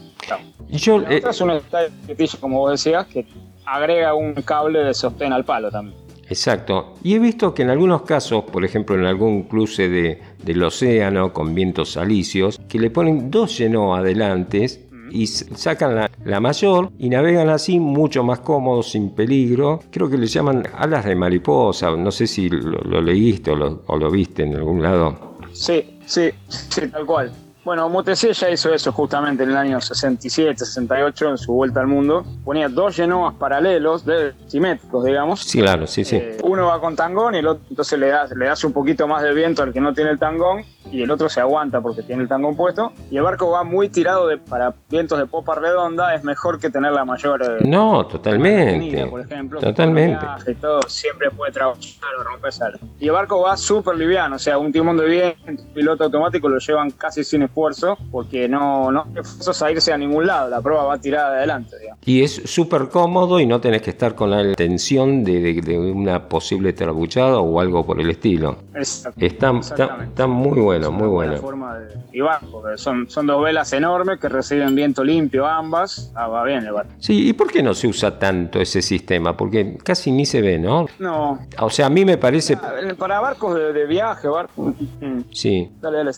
[0.69, 1.62] Yo, eh, es un
[2.39, 3.26] como vos decías, que
[3.65, 6.03] agrega un cable de sostén al palo también.
[6.30, 6.96] Exacto.
[7.04, 11.34] Y he visto que en algunos casos, por ejemplo en algún cruce de, del océano
[11.34, 14.80] con vientos alisios, que le ponen dos Genoa adelantes
[15.12, 19.82] y sacan la, la mayor y navegan así mucho más cómodos, sin peligro.
[19.92, 21.92] Creo que le llaman alas de mariposa.
[21.92, 25.36] No sé si lo, lo leíste o lo, o lo viste en algún lado.
[25.52, 27.32] Sí, sí, sí, tal cual.
[27.63, 31.88] Bueno, Motessier ya hizo eso justamente en el año 67, 68, en su vuelta al
[31.88, 32.26] mundo.
[32.43, 35.39] Ponía dos Genoas paralelos, de, simétricos, digamos.
[35.39, 36.17] Sí, claro, sí, sí.
[36.17, 39.08] Eh, uno va con tangón y el otro, entonces le das, le das un poquito
[39.08, 42.03] más de viento al que no tiene el tangón y el otro se aguanta porque
[42.03, 42.93] tiene el tangón puesto.
[43.12, 46.69] Y el barco va muy tirado de, para vientos de popa redonda, es mejor que
[46.69, 47.41] tener la mayor.
[47.41, 49.06] eh, No, Tenida, totalmente.
[49.08, 50.25] por ejemplo, Totalmente.
[50.47, 51.82] y todo, siempre puede trabajar
[52.19, 52.63] o romperse.
[52.99, 56.60] Y el barco va súper liviano, o sea, un timón de viento, piloto automático lo
[56.60, 60.62] llevan casi sin esfuerzo, porque no, no hay esfuerzos a irse a ningún lado, la
[60.62, 61.99] prueba va tirada de adelante, digamos.
[62.06, 65.77] Y es súper cómodo y no tenés que estar con la tensión de, de- de
[65.79, 68.58] una posible trabuchada o algo por el estilo.
[68.75, 69.19] Exacto.
[69.25, 71.41] Está, está, está muy bueno, muy Una buena bueno.
[71.48, 76.12] forma de y porque son, son dos velas enormes que reciben viento limpio ambas.
[76.15, 76.91] Ah, va bien el barco.
[77.00, 79.36] Sí, ¿y por qué no se usa tanto ese sistema?
[79.36, 80.86] Porque casi ni se ve, ¿no?
[81.00, 82.56] No, O sea, a mí me parece...
[82.56, 84.74] ah, para barcos de, de viaje, barcos.
[85.02, 85.69] mm, Sí.
[85.82, 86.12] Dale, dale.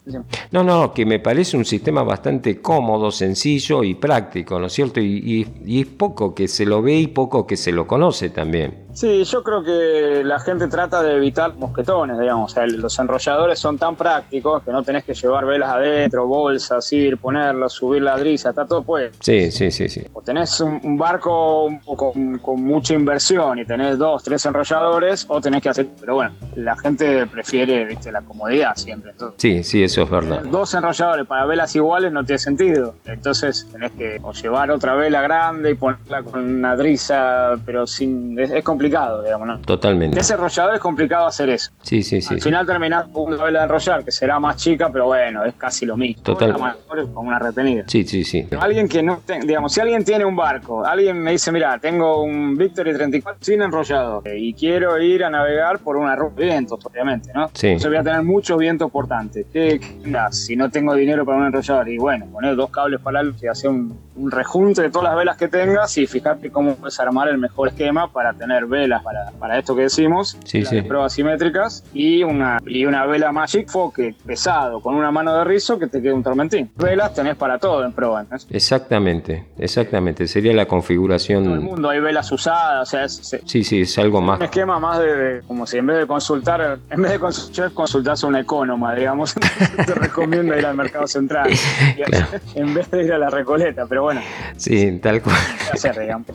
[0.51, 4.99] No, no, que me parece un sistema bastante cómodo, sencillo y práctico, ¿no es cierto?
[4.99, 8.29] Y, y- y es poco que se lo ve y poco que se lo conoce
[8.29, 8.84] también.
[8.95, 12.51] Sí, yo creo que la gente trata de evitar mosquetones, digamos.
[12.51, 16.91] O sea, los enrolladores son tan prácticos que no tenés que llevar velas adentro, bolsas,
[16.93, 19.11] ir, ponerlas, subir la drisa, está todo pues.
[19.19, 20.01] Sí, sí, sí, sí.
[20.13, 25.61] O tenés un, barco con, con mucha inversión y tenés dos, tres enrolladores, o tenés
[25.61, 25.87] que hacer.
[25.99, 29.11] Pero bueno, la gente prefiere, viste, la comodidad siempre.
[29.11, 30.41] Entonces, Sí, sí, eso es verdad.
[30.45, 32.95] dos enrolladores para velas iguales no tiene sentido.
[33.03, 38.39] Entonces tenés que o llevar otra vela grande y ponerla con una drisa, pero sin.
[38.39, 39.59] Es, es complicado, digamos, ¿no?
[39.59, 40.15] Totalmente.
[40.15, 41.71] De ese enrollador es complicado hacer eso.
[41.81, 42.33] Sí, sí, sí.
[42.33, 45.53] Al final terminás con una vela de enrollar que será más chica, pero bueno, es
[45.55, 46.23] casi lo mismo.
[46.23, 46.49] Total.
[46.49, 46.75] La
[47.13, 47.83] con una retenida.
[47.87, 48.47] Sí, sí, sí.
[48.59, 52.55] Alguien que no digamos, si alguien tiene un barco, alguien me dice, mira, tengo un
[52.57, 56.85] Victory 34 sin enrollador eh, y quiero ir a navegar por una ruta de vientos,
[56.85, 57.49] obviamente, ¿no?
[57.53, 57.67] Sí.
[57.67, 59.45] Entonces voy a tener muchos vientos portantes.
[59.51, 60.45] ¿Qué, andás?
[60.45, 63.69] Si no tengo dinero para un enrollador, y bueno, poner dos cables paralelos y hacer
[63.69, 67.37] un, un rejunte de todas las velas que tengas y fijarte cómo puedes armar el
[67.37, 70.75] mejor esquema para tener velas para, para esto que decimos, Sí, las sí.
[70.77, 75.43] de pruebas simétricas y una, y una vela Magic Foque pesado con una mano de
[75.43, 76.69] rizo que te quede un tormentín.
[76.75, 78.23] Velas tenés para todo en prueba.
[78.23, 78.37] ¿no?
[78.49, 80.27] Exactamente, exactamente.
[80.27, 81.63] Sería la todo el configuración.
[81.63, 84.41] mundo hay velas usadas, o sea, es, es Sí, sí, es algo un más.
[84.41, 88.23] esquema más de, de- como si en vez de consultar, en vez de consultar, consultas
[88.23, 89.33] a un economa, digamos,
[89.85, 91.49] te recomiendo ir al mercado central
[92.55, 94.21] en vez de ir a la recoleta, pero bueno,
[94.57, 95.35] Sí, tal cual.
[95.65, 96.27] ¿qué hacer, digamos?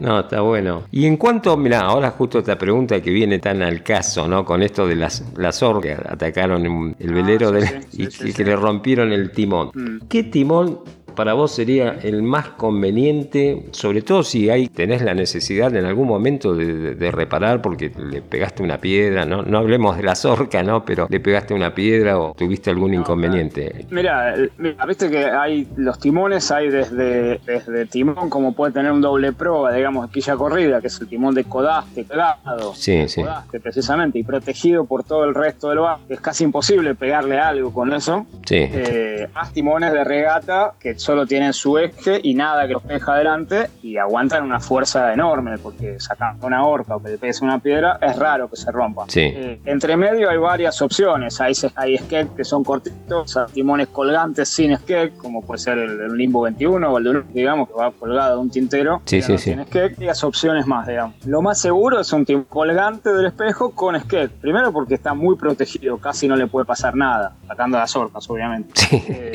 [0.00, 0.82] No, está bueno.
[0.90, 4.44] Y en cuanto, mira, ahora justo esta pregunta que viene tan al caso, ¿no?
[4.44, 8.32] Con esto de las, las orcas que atacaron el velero sí, del- sí, sí, y
[8.32, 9.70] que le rompieron el timón.
[9.74, 10.06] Mm.
[10.08, 10.80] ¿Qué timón
[11.18, 16.06] para vos sería el más conveniente, sobre todo si hay, tenés la necesidad en algún
[16.06, 19.42] momento de, de- de reparar porque le pegaste una piedra, ¿no?
[19.42, 20.84] No hablemos de las orcas, ¿no?
[20.84, 23.84] Pero le pegaste una piedra o tuviste algún inconveniente.
[23.90, 29.00] Mira, mira, viste que hay los timones, hay desde, desde timón como puede tener un
[29.00, 32.74] doble proa, digamos, quilla corrida, que es el timón de codaste pegado.
[32.74, 33.22] Sí, sí.
[33.22, 36.02] Codaste, precisamente, y protegido por todo el resto del barco.
[36.08, 38.24] Es casi imposible pegarle algo con eso.
[38.46, 38.56] Sí.
[38.60, 43.14] Eh, más timones de regata que solo tienen su eje y nada que los deja
[43.14, 47.58] adelante y aguantan una fuerza enorme porque sacando una horca o que le pegues una
[47.60, 49.06] piedra es raro que se rompa.
[49.08, 49.22] Sí.
[49.22, 51.40] Eh, entre medio hay varias opciones.
[51.40, 55.98] Hay, hay skate que son cortitos, hay timones colgantes sin skate, como puede ser el,
[55.98, 59.00] el Limbo 21 o el de digamos que va colgado de un tintero.
[59.06, 59.56] Sí, sí, no sí.
[59.66, 61.14] skate, y las opciones más, digamos.
[61.24, 64.30] Lo más seguro es un timón colgante del espejo con skate.
[64.42, 68.72] Primero porque está muy protegido, casi no le puede pasar nada, sacando las orcas, obviamente.
[68.74, 69.02] Sí.
[69.08, 69.32] Eh,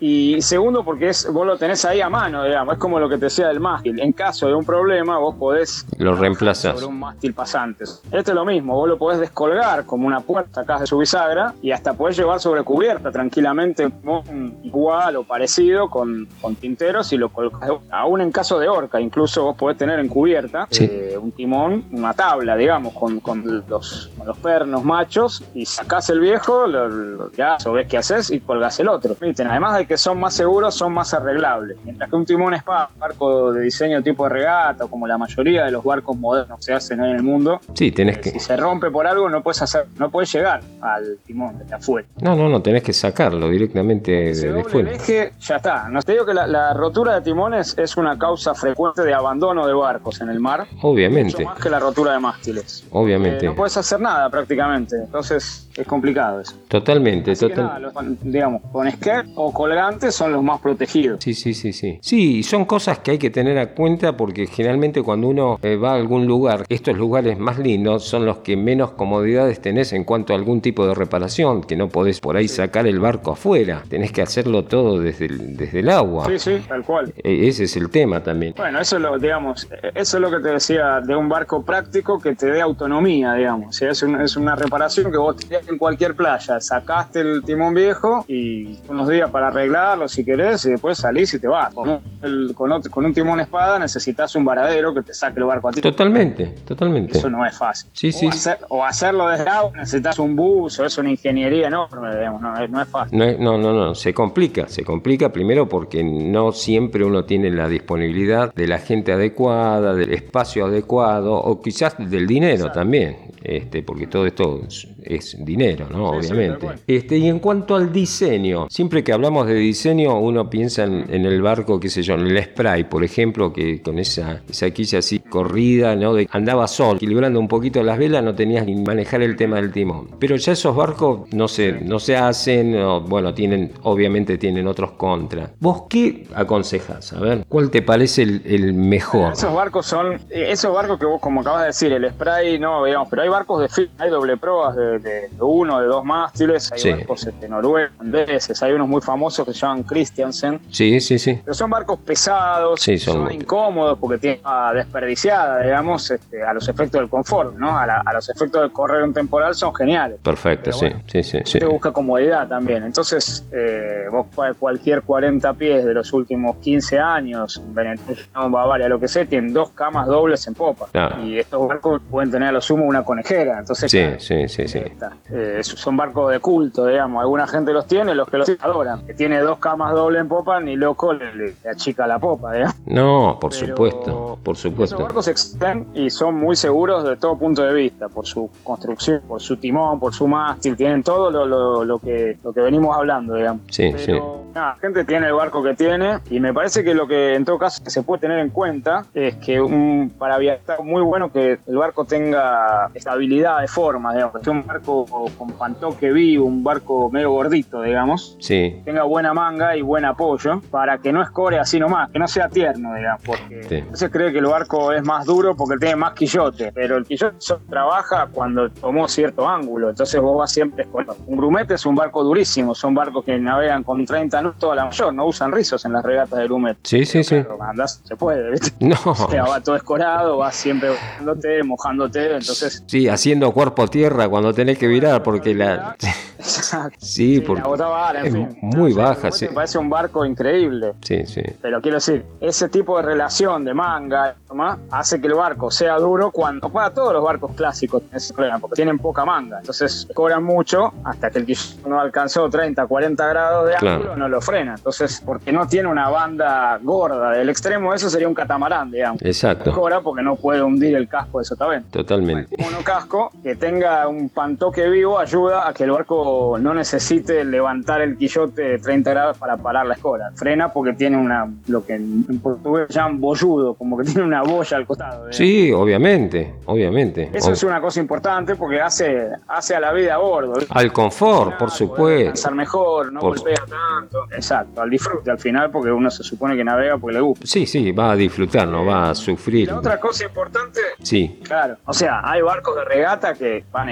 [0.00, 3.16] y segundo, porque es, vos lo tenés ahí a mano, digamos, es como lo que
[3.18, 4.00] te decía del mástil.
[4.00, 6.74] En caso de un problema, vos podés Lo reemplazás.
[6.74, 7.84] sobre un mástil pasante.
[7.84, 11.54] Esto es lo mismo, vos lo podés descolgar como una puerta acá de su bisagra
[11.62, 17.16] y hasta podés llevar sobre cubierta tranquilamente un igual o parecido con, con tinteros y
[17.16, 17.70] lo colocás.
[17.90, 20.84] Aún en caso de orca, incluso vos podés tener en cubierta Sí.
[20.90, 26.08] eh, un timón, una tabla, digamos, con, con los, con los pernos machos y sacás
[26.10, 29.14] el viejo, lo, lo tirás o ves qué haces y colgás el otro.
[29.20, 31.76] Además hay que son más seguros son más arreglables.
[31.82, 35.72] Mientras que un timón espada, barco de diseño tipo de regata, como la mayoría de
[35.72, 38.30] los barcos modernos se hacen hoy en el mundo, Sí, tenés que...
[38.30, 42.06] si se rompe por algo no puedes hacer, no puedes llegar al timón de afuera.
[42.22, 44.92] No, no, no, tenés que sacarlo directamente de, de fuera.
[44.92, 45.88] eje, ya está.
[45.88, 49.66] No te digo que la, la rotura de timones es una causa frecuente de abandono
[49.66, 52.86] de barcos en el mar, mucho Obviamente, más que la rotura de mástiles.
[52.92, 53.44] obviamente.
[53.44, 56.54] Eh, no puedes hacer nada prácticamente, entonces es complicado eso.
[56.68, 57.66] Totalmente, Así que total.
[57.66, 61.22] nada, los- digamos, con esquer o colgantes son los más protegidos.
[61.22, 61.98] Sí, sí, sí, sí.
[62.02, 65.92] Sí, son cosas que hay que tener a cuenta porque generalmente cuando uno eh, va
[65.92, 70.32] a algún lugar, estos lugares más lindos son los que menos comodidades tenés en cuanto
[70.32, 74.12] a algún tipo de reparación, que no podés por ahí sacar el barco afuera, tenés
[74.12, 76.26] que hacerlo todo desde el, desde el agua.
[76.26, 77.12] Sí, sí, tal cual.
[77.22, 78.54] E- Ese es el tema también.
[78.56, 82.20] Bueno, eso es lo, digamos, eso es lo que te decía de un barco práctico
[82.20, 83.68] que te dé autonomía, digamos.
[83.70, 86.60] O sea, es, un- es una reparación que vos tenés en cualquier playa.
[86.60, 91.38] Sacaste el timón viejo y unos días para arreglarlo si querés y después salís y
[91.38, 91.72] te vas.
[91.74, 95.44] Con un, con otro- con un timón espada necesitas un varadero que te saque el
[95.46, 95.80] barco a ti.
[95.80, 97.16] Totalmente, totalmente.
[97.18, 97.90] Eso no es fácil.
[97.92, 98.26] Sí, o, sí.
[98.26, 102.70] hacer- o hacerlo desde agua necesitas un buzo, es una ingeniería enorme, digamos, no, es-
[102.70, 103.18] no es fácil.
[103.18, 107.50] No, es- no, no, no, se complica, se complica primero porque no siempre uno tiene
[107.50, 112.78] la disponibilidad de la gente adecuada, del espacio adecuado o quizás del dinero Exacto.
[112.80, 114.60] también, este, porque todo esto
[115.04, 116.22] es, dinero, ¿no?
[116.22, 116.66] Sí, Obviamente.
[116.86, 121.26] este, y en cuanto al diseño, siempre que hablamos de diseño uno piensa en, en
[121.26, 124.98] el barco, qué sé yo, en el spray, por ejemplo, que con esa, esa quilla
[124.98, 126.14] así corrida, ¿no?
[126.14, 129.72] De, andaba sol, equilibrando un poquito las velas, no tenías ni manejar el tema del
[129.72, 130.08] timón.
[130.18, 134.92] Pero ya esos barcos no se, no se hacen, o, bueno, tienen, obviamente tienen otros
[134.92, 135.50] contras.
[135.60, 137.12] ¿Vos qué aconsejas?
[137.12, 139.32] A ver, ¿cuál te parece el, el mejor?
[139.32, 142.84] Esos barcos son, eh, esos barcos que vos, como acabas de decir, el spray no,
[142.84, 146.04] digamos, pero hay barcos de fin, hay doble proas de, de- de uno, de dos
[146.04, 146.90] mástiles, hay Sí.
[146.90, 151.40] barcos este, noruegos, holandeses, hay unos muy famosos que se llaman Christiansen, Sí, sí, sí.
[151.44, 156.52] pero son barcos pesados, Sí, son- son, incómodos porque tienen ah, desperdiciada, digamos, este, a
[156.52, 157.78] los efectos del confort, ¿no?
[157.78, 160.18] A, la- a los efectos del correr un temporal son geniales.
[160.22, 161.58] Perfecto, sí, bueno, sí, sí, sí.
[161.58, 162.84] Te busca comodidad también.
[162.84, 164.26] Entonces, eh, vos
[164.58, 169.70] cualquier 40 pies de los últimos 15 años, Benetton, Bavaria, lo que sea, tienen dos
[169.70, 170.86] camas dobles en popa.
[170.92, 171.22] Claro.
[171.24, 173.58] Y estos barcos pueden tener a lo sumo una conejera.
[173.58, 174.79] Entonces, Sí, claro, sí, sí, sí.
[174.86, 175.12] Está.
[175.30, 177.20] Eh, son barcos de culto, digamos.
[177.22, 179.06] Alguna gente los tiene, los que los adoran.
[179.06, 182.74] Que tiene dos camas dobles en popa, ni loco le, achica la popa, digamos.
[182.86, 184.98] No, por Pero supuesto, por Esos supuesto.
[184.98, 189.40] barcos existen y son muy seguros de todo punto de vista, por su construcción, por
[189.40, 193.34] su timón, por su mástil, tienen todo lo, lo- lo que, lo que venimos hablando,
[193.34, 193.62] digamos.
[193.70, 197.06] Sí, Pero nada, la gente tiene el barco que tiene y me parece que lo
[197.06, 201.02] que en todo caso se puede tener en cuenta es que un, para viajar muy
[201.02, 205.04] bueno que el barco tenga estabilidad de forma, digamos, que un barco
[205.36, 210.60] con pantoque vivo, un barco medio gordito, digamos, Sí, tenga buena manga y buen apoyo
[210.70, 213.80] para que no escore así nomás, que no sea tierno, digamos, porque Sí.
[213.90, 217.36] veces cree que el barco es más duro porque tiene más quillote, pero el quillote
[217.68, 222.22] trabaja cuando tomó cierto ángulo, entonces vos vas siempre con un grumete es un barco
[222.22, 225.92] durísimo, son barcos que navegan con 30 nudos a la mayor, no usan rizos en
[225.94, 226.80] las regatas de grumete.
[226.84, 227.36] sí, sí, sí.
[227.42, 228.70] Pero andás, se puede, ¿viste?
[228.80, 228.96] No.
[229.04, 232.82] O sea, va todo escorado, vas siempre mojándote, mojándote, entonces...
[232.86, 235.96] Sí, haciendo cuerpo tierra cuando tenés que virar porque la...
[236.38, 236.96] Exacto.
[237.00, 238.58] Sí, Sí, porque la en es fin.
[238.62, 239.46] muy O sea, el baja, sí.
[239.48, 240.92] Me parece un barco increíble.
[241.02, 241.42] Sí, sí.
[241.62, 244.78] Pero quiero decir, ese tipo de relación de manga ¿no?
[244.90, 248.58] hace que el barco sea duro cuando para todos los barcos clásicos tienen ese problema,
[248.58, 249.58] porque tienen poca manga.
[249.60, 253.96] Entonces cobran mucho hasta que el quillo no alcanzó 30, 40 grados de Claro.
[253.96, 254.74] ángulo, no lo frena.
[254.76, 257.30] Entonces, porque no tiene una banda gorda.
[257.32, 259.22] Del extremo eso sería un catamarán, digamos.
[259.22, 259.72] Exacto.
[259.72, 261.88] Cobra porque no puede hundir el casco de sotavento.
[261.98, 262.54] Totalmente.
[262.58, 268.00] Un monocasco que tenga un pantoque vivo ayuda a que el barco no necesite levantar
[268.00, 270.30] el quillote de 30 grados para parar la escora.
[270.34, 274.76] Frena porque tiene una, lo que en portugués llaman bolludo, como que tiene una boya
[274.76, 275.12] al costado.
[275.28, 275.36] digamos.
[275.36, 277.30] Sí, obviamente, obviamente.
[277.32, 280.54] Eso es una cosa importante porque hace, hace a la vida a bordo.
[280.70, 282.00] Al confort, por supuesto.
[282.18, 284.24] descansar mejor, no Por- golpea tanto.
[284.32, 287.46] Exacto, al disfrute al final porque uno se supone que navega porque le gusta.
[287.46, 289.68] Sí, sí, va a disfrutar, no va a Y sufrir.
[289.68, 293.88] la otra cosa importante Sí, Claro, o sea, hay barcos de regata que van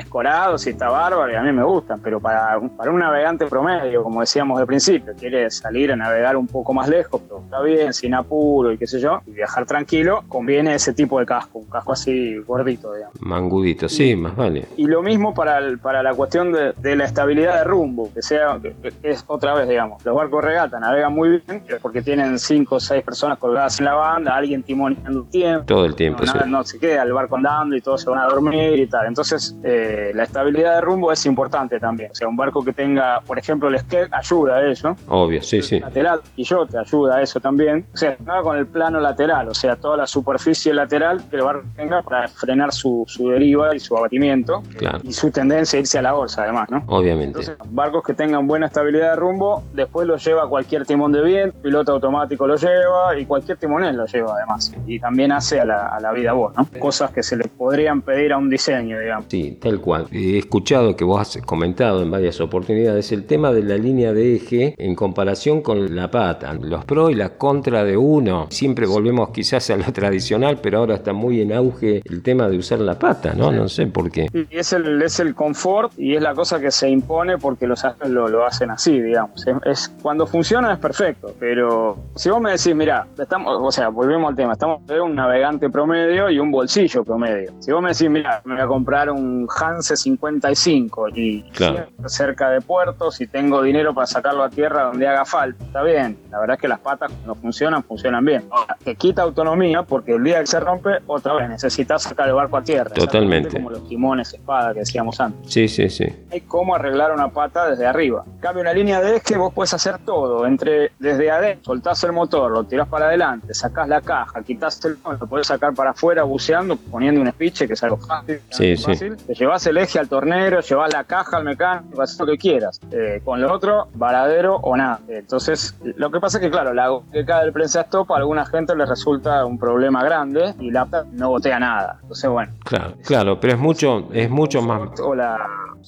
[0.48, 3.46] escorados y está bárbaro y a mí me gustan, pero para, un- para un navegante
[3.46, 7.60] promedio, como decíamos de principio, quiere salir a navegar un poco más lejos, pero está
[7.62, 11.58] bien, sin apuro y qué sé yo, y viajar tranquilo, conviene ese tipo de casco,
[11.58, 13.14] un casco así gordito, digamos.
[13.20, 14.66] mangudito, sí, más vale.
[14.76, 18.22] Y lo mismo para, el- para la cuestión de, de la estabilidad de rumbo, que
[18.22, 22.38] sea, que- que es otra vez, digamos, los barcos regata navegan muy bien porque tienen
[22.38, 25.64] cinco o seis personas colgadas en la banda, alguien timoneando un tiempo.
[25.66, 26.32] Todo el tiempo, No, sí.
[26.38, 29.06] nada, no se queda el barco andando y todos se van a dormir y tal.
[29.06, 32.10] Entonces, eh, la estabilidad de rumbo es importante también.
[32.10, 34.96] O sea, un barco que tenga, por ejemplo, el skate ayuda a eso.
[35.08, 35.80] Obvio, sí, sí.
[35.80, 37.86] Lateral, y yo te ayuda a eso también.
[37.92, 41.42] O sea, nada con el plano lateral, o sea, toda la superficie lateral que el
[41.42, 44.62] barco tenga para frenar su, su deriva y su abatimiento.
[44.76, 44.98] Claro.
[45.02, 46.82] Y su tendencia a irse a la bolsa, además, ¿no?
[46.86, 47.40] Obviamente.
[47.40, 51.58] Entonces, barcos que tengan buena estabilidad de rumbo, después lo lleva cualquier timón de viento,
[51.62, 54.72] piloto automático lo lleva y cualquier timonel lo lleva además.
[54.86, 56.66] Y también hace a la, a la vida voz, ¿no?
[56.78, 59.26] Cosas que se le podrían pedir a un diseño, digamos.
[59.28, 60.06] Sí, tal cual.
[60.34, 64.36] He escuchado que vos has comentado en varias oportunidades el tema de la línea de
[64.36, 66.54] eje en comparación con la pata.
[66.54, 68.46] Los pros y las contra de uno.
[68.50, 72.58] Siempre volvemos quizás a lo tradicional, pero ahora está muy en auge el tema de
[72.58, 73.50] usar la pata, ¿no?
[73.52, 74.28] No sé por qué.
[74.50, 78.28] Es el, es el confort y es la cosa que se impone porque los lo,
[78.28, 79.44] lo hacen así, digamos.
[79.64, 84.30] Es, cuando funciona es perfecto, pero si vos me decís, mira, estamos, o sea, volvemos
[84.30, 87.52] al tema, estamos de un navegante promedio y un bolsillo promedio.
[87.60, 91.86] Si vos me decís, mira, me voy a comprar un Hanse 55 y Claro.
[92.06, 96.18] cerca de puertos y tengo dinero para sacarlo a tierra donde haga falta, está bien.
[96.30, 98.44] La verdad es que las patas cuando funcionan, funcionan bien.
[98.50, 102.34] Ahora, te quita autonomía porque el día que se rompe, otra vez necesitas sacar el
[102.34, 102.90] barco a tierra.
[102.90, 103.56] Totalmente.
[103.56, 105.52] Como los timones espada que decíamos antes.
[105.52, 106.06] Sí, sí, sí.
[106.30, 108.24] Hay cómo arreglar una pata desde arriba.
[108.26, 110.46] En cambio, una línea de eje vos puedes hacer todo.
[110.46, 114.96] Entre, desde adentro, soltás el motor, lo tirás para adelante, sacás la caja, quitas el
[115.18, 118.40] lo podés sacar para afuera buceando, poniendo un espiche, que es algo fácil.
[118.50, 119.16] Sí, algo fácil.
[119.16, 122.80] Te llevas el eje al tornero, llevas la caja al mecánico, haces lo que quieras.
[122.90, 125.00] Eh, con lo otro, varadero o nada.
[125.08, 128.46] Entonces, lo que pasa es que, claro, la que cae del prensa stop a alguna
[128.46, 131.98] gente les resulta un problema grande y la no botea nada.
[132.02, 132.52] Entonces, bueno.
[132.64, 134.98] Claro, claro, pero es mucho, es mucho más.
[135.00, 135.38] O la,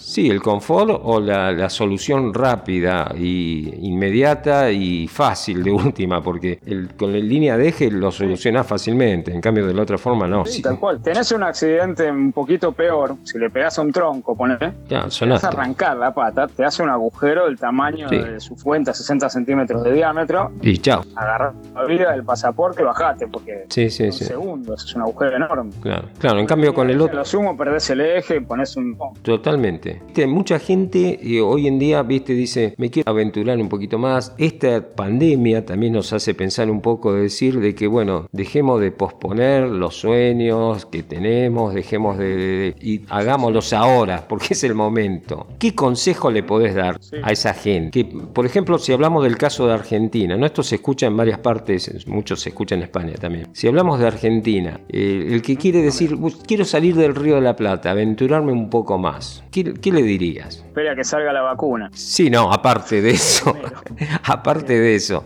[0.03, 6.59] Sí, el confort o la, la solución rápida y inmediata y fácil de última, porque
[6.67, 10.27] el, con la línea de eje lo solucionás fácilmente, en cambio de la otra forma
[10.27, 10.45] no.
[10.47, 11.01] Sí, tal cual.
[11.03, 15.27] Tenés un accidente un poquito peor, si le pegás a un tronco, ponele, ya, te
[15.27, 18.17] vas a arrancar la pata, te hace un agujero del tamaño Sí.
[18.19, 21.05] de 50, 60 centímetros de diámetro, Y chao.
[21.15, 24.25] agarrás la vida del pasaporte y bajate, porque Sí, sí, en sí.
[24.25, 25.71] segundos es un agujero enorme.
[25.83, 27.19] Claro, claro, en cambio con el otro.
[27.19, 28.97] lo sumo perdés el eje y pones un...
[29.23, 29.90] Totalmente.
[30.07, 34.35] Viste, Mucha gente eh, hoy en día, viste, dice, me quiero aventurar un poquito más.
[34.39, 38.91] Esta pandemia también nos hace pensar un poco de decir de que, bueno, dejemos de
[38.93, 45.47] posponer los sueños que tenemos, dejemos de, de- y hagámoslos ahora, porque es el momento.
[45.59, 47.17] ¿Qué consejo le podés dar Sí.
[47.23, 47.91] a esa gente?
[47.91, 50.47] Que, por ejemplo, si hablamos del caso de Argentina, ¿no?
[50.47, 53.49] Esto se escucha en varias partes, muchos se escucha en España también.
[53.53, 57.41] Si hablamos de Argentina, eh, el que quiere decir, "Uy, quiero salir del Río de
[57.41, 60.57] la Plata, aventurarme un poco más, ¿qué, qué le dirías?
[60.57, 61.91] Espera que salga la vacuna.
[61.93, 63.57] Sí, no, aparte de eso,
[64.25, 65.25] aparte de eso.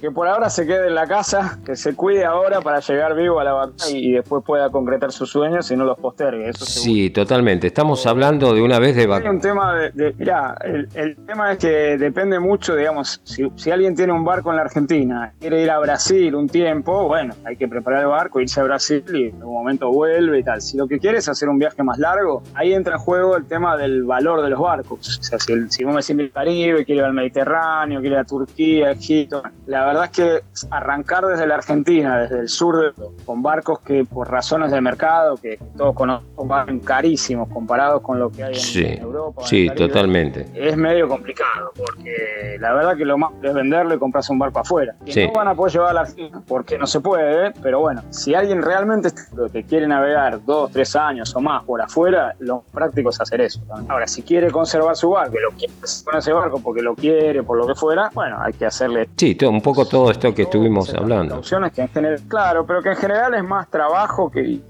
[0.00, 3.40] Que por ahora se quede en la casa, que se cuide ahora para llegar vivo
[3.40, 6.48] a la vacuna y, después pueda concretar sus sueños y no los postergue.
[6.50, 6.64] Eso.
[6.64, 7.66] Sí, totalmente.
[7.68, 9.34] Estamos hablando de una vez de Hay vacunas.
[9.34, 13.70] un tema de, de- mirá, el, el tema es que depende mucho, digamos, si, si
[13.70, 17.56] alguien tiene un barco en la Argentina, quiere ir a Brasil un tiempo, bueno, hay
[17.56, 20.60] que preparar el barco, irse a Brasil y en un momento vuelve y tal.
[20.60, 23.46] Si lo que quiere es hacer un viaje más largo, ahí entra en juego el
[23.46, 25.18] tema del valor de los barcos.
[25.18, 28.20] O sea, si, el- si vos me el Caribe, quiere ir al Mediterráneo, quiere ir
[28.20, 30.40] a Turquía, Egipto, la verdad es que
[30.70, 35.36] arrancar desde la Argentina, desde el sur, de- con barcos que por razones de mercado,
[35.36, 39.42] que todos conocemos, van carísimos comparados con lo que hay en, Sí, en Europa.
[39.42, 40.46] en sí, Caribe, totalmente.
[40.54, 44.60] Es medio complicado, porque la verdad que lo más es venderlo y comprarse un barco
[44.60, 44.94] afuera.
[45.04, 45.26] Y Sí.
[45.26, 47.52] no van a poder llevar a la Argentina, porque no se puede, ¿eh?
[47.62, 49.10] pero bueno, si alguien realmente
[49.52, 53.60] que quiere navegar dos, tres años o más por afuera, lo práctico es hacer eso.
[53.68, 53.90] también.
[53.90, 55.72] Ahora, si quiere conservar su barco y lo quiere
[56.04, 59.34] con ese barco porque lo quiere, por lo que fuera, bueno, hay que hacerle Sí,
[59.44, 61.40] un poco todo esto que estuvimos hablando.
[61.74, 64.60] que en general, claro, pero que en general es más trabajo que,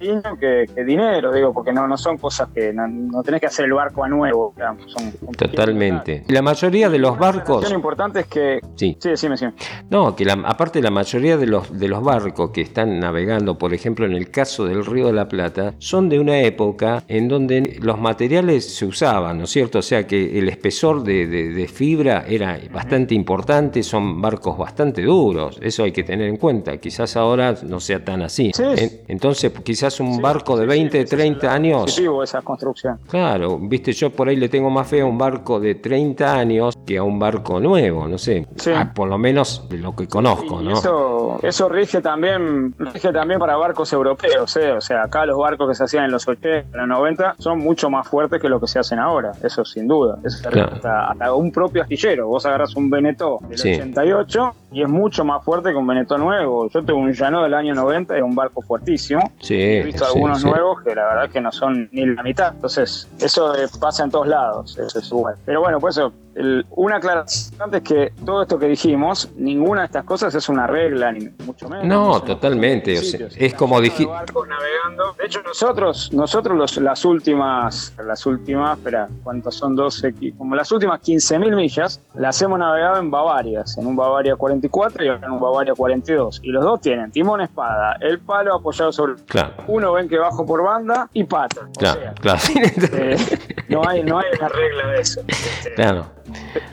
[0.40, 3.66] que, que dinero, digo, porque no, no son cosas que no, no tenés que hacer
[3.66, 6.24] el barco a nuevo, digamos, son, Totalmente.
[6.28, 7.56] La mayoría de los barcos...
[7.58, 8.60] aclaración importante es que.
[8.74, 8.96] Sí.
[9.00, 9.52] Sí, decime, decime.
[9.90, 13.74] No, que la- aparte la mayoría de los, de los barcos que están navegando, por
[13.74, 17.78] ejemplo en el caso del Río de la Plata, son de una época en donde
[17.82, 19.78] los materiales se usaban, ¿no es cierto?
[19.78, 25.02] O sea que el espesor de, de- de fibra era bastante importante, son barcos bastante
[25.02, 28.50] duros, eso hay que tener en cuenta, quizás ahora no sea tan así.
[28.54, 28.62] Sí.
[28.64, 31.98] En- Entonces quizás un Sí, barco de sí, 20, sí, ese es 30 el años...
[32.22, 32.98] esa construcción.
[33.08, 36.76] Claro, viste, yo por ahí le tengo más fe a un barco de 30 años
[36.86, 38.46] que a un barco nuevo, no sé,
[38.94, 40.72] por lo menos de lo que conozco, ¿no?
[40.72, 44.72] eso, eso rige también rige también para barcos europeos, ¿eh?
[44.72, 47.58] o sea, acá los barcos que se hacían en los 80, en los 90 son
[47.58, 50.18] mucho más fuertes que lo que se hacen ahora, eso sin duda.
[50.24, 50.66] Eso se Claro.
[50.66, 53.72] rige hasta, hasta un propio astillero, vos agarras un Veneto del Sí.
[53.74, 56.68] 88 mucho y es mucho más fuerte que un Benetton nuevo.
[56.70, 59.30] Yo tengo un llano del año 90, es un barco fuertísimo.
[59.40, 60.46] Sí, He visto sí, algunos sí.
[60.46, 62.52] nuevos que la verdad que no son ni la mitad.
[62.54, 64.78] Entonces, eso eh, pasa en todos lados.
[64.78, 65.38] Eso es bueno.
[65.44, 69.86] Pero bueno, por eso, el- una aclaración antes que todo esto que dijimos, ninguna de
[69.86, 71.86] estas cosas es una regla, ni mucho menos.
[71.86, 73.34] No, totalmente, o sea, sitios.
[73.36, 73.96] es como lleno
[75.18, 80.14] de hecho, nosotros, nosotros los, las últimas, las últimas, espera, ¿cuántas son 12?
[80.14, 85.04] Qui- Como las últimas 15.000 millas, las hemos navegado en Bavarias, en un Bavaria 44
[85.04, 86.40] y ahora en un Bavaria 42.
[86.42, 90.44] Y los dos tienen timón espada, el palo apoyado sobre Claro, uno ven que bajo
[90.46, 91.62] por banda y pata.
[91.68, 92.40] O claro, sea, claro.
[92.92, 93.16] eh,
[93.68, 95.20] no, hay, no hay una regla de eso.
[95.26, 96.06] Este, claro.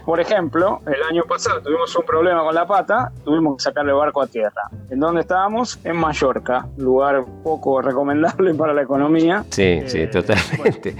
[0.05, 3.97] Por ejemplo, el año pasado tuvimos un problema con la pata, tuvimos que sacarle el
[3.97, 4.63] barco a tierra.
[4.89, 5.79] ¿En dónde estábamos?
[5.83, 9.43] En Mallorca, lugar poco recomendable para la economía.
[9.49, 10.95] Sí, sí, Eh, totalmente.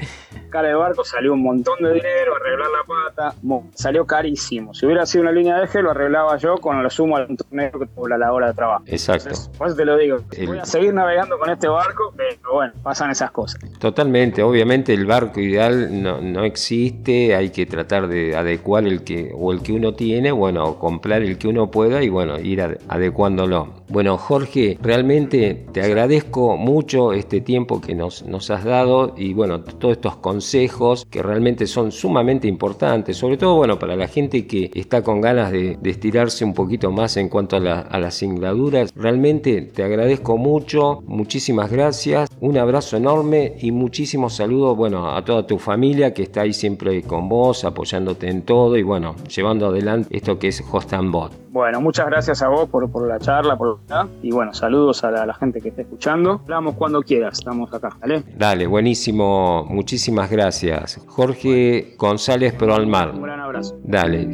[0.45, 3.36] Sacar el barco salió un montón de dinero, arreglar la pata,
[3.74, 4.74] salió carísimo.
[4.76, 7.72] Si hubiera sido una línea de eje, lo arreglaba yo con lo sumo al torneo
[7.72, 8.84] que tuvo la hora de trabajo.
[8.86, 9.30] Exacto.
[9.30, 10.18] Entonces, por eso te lo digo.
[10.32, 13.59] El- Voy a seguir navegando con este barco, pero bueno, pasan esas cosas.
[13.80, 19.32] Totalmente, obviamente el barco ideal no, no existe, hay que tratar de adecuar el que
[19.36, 22.78] o el que uno tiene, bueno, comprar el que uno pueda y bueno, ir ade-
[22.88, 23.68] adecuándolo.
[23.89, 29.62] Bueno, Jorge, realmente te agradezco mucho este tiempo que nos, nos has dado y bueno,
[29.62, 34.70] todos estos consejos que realmente son sumamente importantes, sobre todo bueno, para la gente que
[34.74, 37.60] está con ganas de, estirarse un poquito más en cuanto a
[37.99, 38.91] las singladuras.
[38.95, 45.45] Realmente te agradezco mucho, muchísimas gracias, un abrazo enorme y muchísimos saludos, bueno, a toda
[45.47, 50.16] tu familia que está ahí siempre con vos, apoyándote en todo y bueno, llevando adelante
[50.16, 51.32] esto que es Host and Bot.
[51.50, 53.80] Bueno, muchas gracias a vos por, por la charla, por
[54.22, 56.42] y bueno, saludos a la, a la gente que está escuchando.
[56.44, 58.24] Hablamos cuando quieras, estamos acá, ¿vale?
[58.36, 61.00] Dale, buenísimo, muchísimas gracias.
[61.08, 63.12] Jorge González Proalmar.
[63.12, 63.78] Un gran abrazo.
[63.84, 64.28] Dale.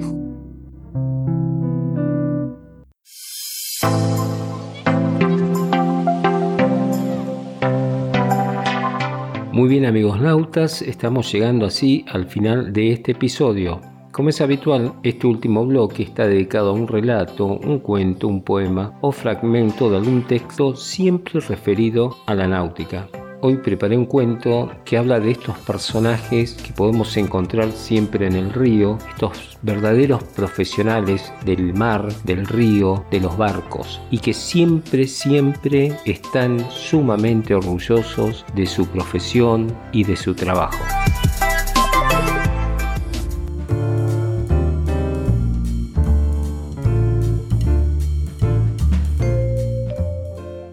[9.52, 13.82] Muy bien amigos nautas, estamos llegando así al final de este episodio.
[14.12, 18.97] Como es habitual, este último bloque está dedicado a un relato, un cuento, un poema
[19.01, 23.07] o fragmento de algún texto siempre referido a la náutica.
[23.41, 28.51] Hoy preparé un cuento que habla de estos personajes que podemos encontrar siempre en el
[28.51, 35.95] río, estos verdaderos profesionales del mar, del río, de los barcos, y que siempre, siempre
[36.05, 40.99] están sumamente orgullosos de su profesión y de su trabajo.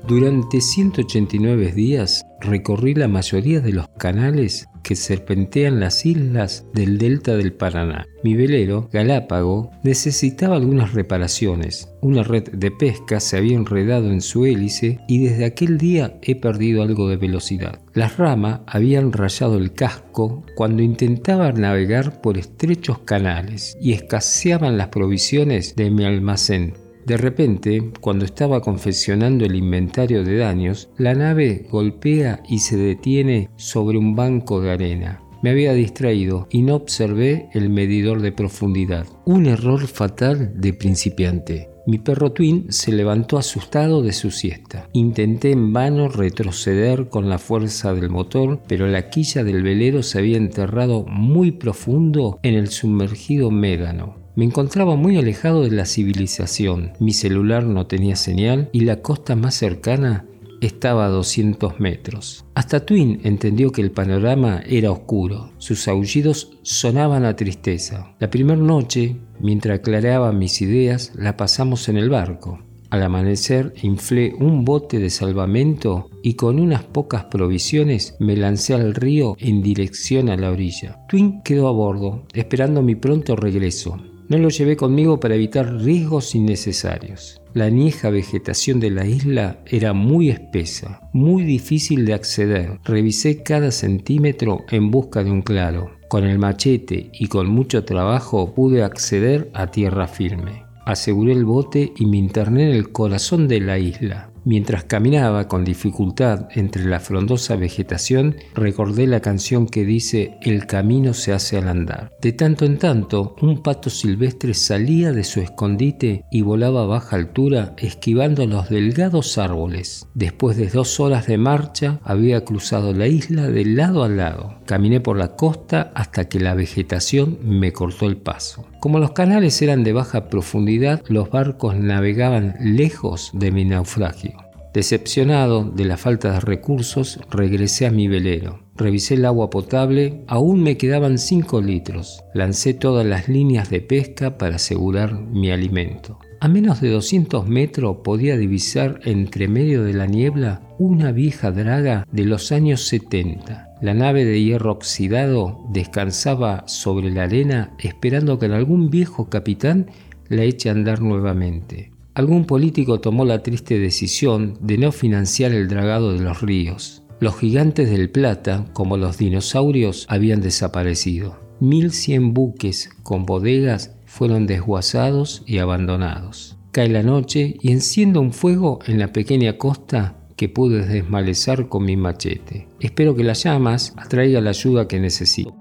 [0.06, 7.36] Durante 189 días recorrí la mayoría de los canales que serpentean las islas del delta
[7.36, 8.06] del Paraná.
[8.22, 11.92] Mi velero, Galápago, necesitaba algunas reparaciones.
[12.02, 16.36] Una red de pesca se había enredado en su hélice y desde aquel día he
[16.36, 17.80] perdido algo de velocidad.
[17.92, 24.88] Las ramas habían rayado el casco cuando intentaba navegar por estrechos canales y escaseaban las
[24.88, 26.85] provisiones de mi almacén.
[27.06, 33.48] De repente, cuando estaba confeccionando el inventario de daños, la nave golpea y se detiene
[33.54, 35.22] sobre un banco de arena.
[35.40, 39.06] Me había distraído y no observé el medidor de profundidad.
[39.24, 41.70] Un error fatal de principiante.
[41.86, 44.88] Mi perro Twin se levantó asustado de su siesta.
[44.92, 50.18] Intenté en vano retroceder con la fuerza del motor, pero la quilla del velero se
[50.18, 54.25] había enterrado muy profundo en el sumergido médano.
[54.36, 59.34] Me encontraba muy alejado de la civilización, mi celular no tenía señal y la costa
[59.34, 60.26] más cercana
[60.60, 62.44] estaba a 200 metros.
[62.54, 65.52] Hasta Twin entendió que el panorama era oscuro.
[65.56, 68.14] Sus aullidos sonaban a tristeza.
[68.18, 72.58] La primera noche, mientras aclaraba mis ideas, la pasamos en el barco.
[72.90, 78.94] Al amanecer inflé un bote de salvamento y con unas pocas provisiones me lancé al
[78.94, 80.98] río en dirección a la orilla.
[81.08, 83.98] Twin quedó a bordo, esperando mi pronto regreso.
[84.28, 87.40] No lo llevé conmigo para evitar riesgos innecesarios.
[87.54, 92.80] La añeja vegetación de la isla era muy espesa, muy difícil de acceder.
[92.84, 95.92] Revisé cada centímetro en busca de un claro.
[96.08, 100.64] Con el machete y con mucho trabajo pude acceder a tierra firme.
[100.84, 104.30] Aseguré el bote y me interné en el corazón de la isla.
[104.46, 111.14] Mientras caminaba con dificultad entre la frondosa vegetación, recordé la canción que dice El camino
[111.14, 112.12] se hace al andar.
[112.22, 117.16] De tanto en tanto, un pato silvestre salía de su escondite y volaba a baja
[117.16, 120.06] altura esquivando los delgados árboles.
[120.14, 124.60] Después de dos horas de marcha, había cruzado la isla de lado a lado.
[124.66, 128.66] Caminé por la costa hasta que la vegetación me cortó el paso.
[128.80, 134.32] Como los canales eran de baja profundidad, los barcos navegaban lejos de mi naufragio.
[134.74, 138.60] Decepcionado de la falta de recursos, regresé a mi velero.
[138.74, 142.22] Revisé el agua potable, aún me quedaban 5 litros.
[142.34, 146.18] Lancé todas las líneas de pesca para asegurar mi alimento.
[146.40, 152.06] A menos de 200 metros podía divisar entre medio de la niebla una vieja draga
[152.10, 153.65] de los años 70.
[153.82, 159.90] La nave de hierro oxidado descansaba sobre la arena esperando que algún viejo capitán
[160.28, 161.92] la eche a andar nuevamente.
[162.14, 167.02] Algún político tomó la triste decisión de no financiar el dragado de los ríos.
[167.20, 171.38] Los gigantes del Plata, como los dinosaurios, habían desaparecido.
[171.60, 176.56] 1100 buques con bodegas fueron desguazados y abandonados.
[176.72, 181.84] Cae la noche y enciendo un fuego en la pequeña costa que pude desmalezar con
[181.84, 182.68] mi machete.
[182.80, 185.54] Espero que las llamas atraigan la ayuda que necesito.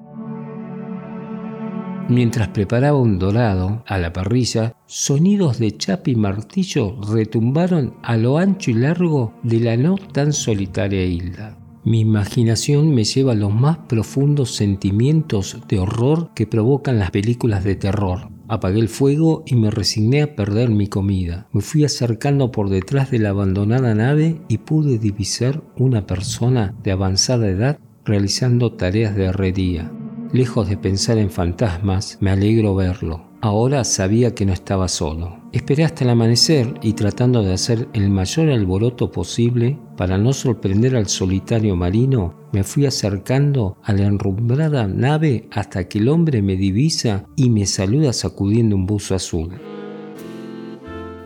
[2.07, 8.38] Mientras preparaba un dorado a la parrilla, sonidos de chapa y martillo retumbaron a lo
[8.38, 11.57] ancho y largo de la no tan solitaria isla.
[11.84, 17.63] Mi imaginación me lleva a los más profundos sentimientos de horror que provocan las películas
[17.63, 18.34] de terror.
[18.47, 21.47] Apagué el fuego y me resigné a perder mi comida.
[21.51, 26.91] Me fui acercando por detrás de la abandonada nave y pude divisar una persona de
[26.91, 29.91] avanzada edad realizando tareas de herrería.
[30.31, 33.25] Lejos de pensar en fantasmas, me alegro verlo.
[33.41, 35.39] Ahora sabía que no estaba solo.
[35.51, 40.95] Esperé hasta el amanecer y tratando de hacer el mayor alboroto posible para no sorprender
[40.95, 46.55] al solitario marino, me fui acercando a la enrumbrada nave hasta que el hombre me
[46.55, 49.51] divisa y me saluda sacudiendo un buzo azul.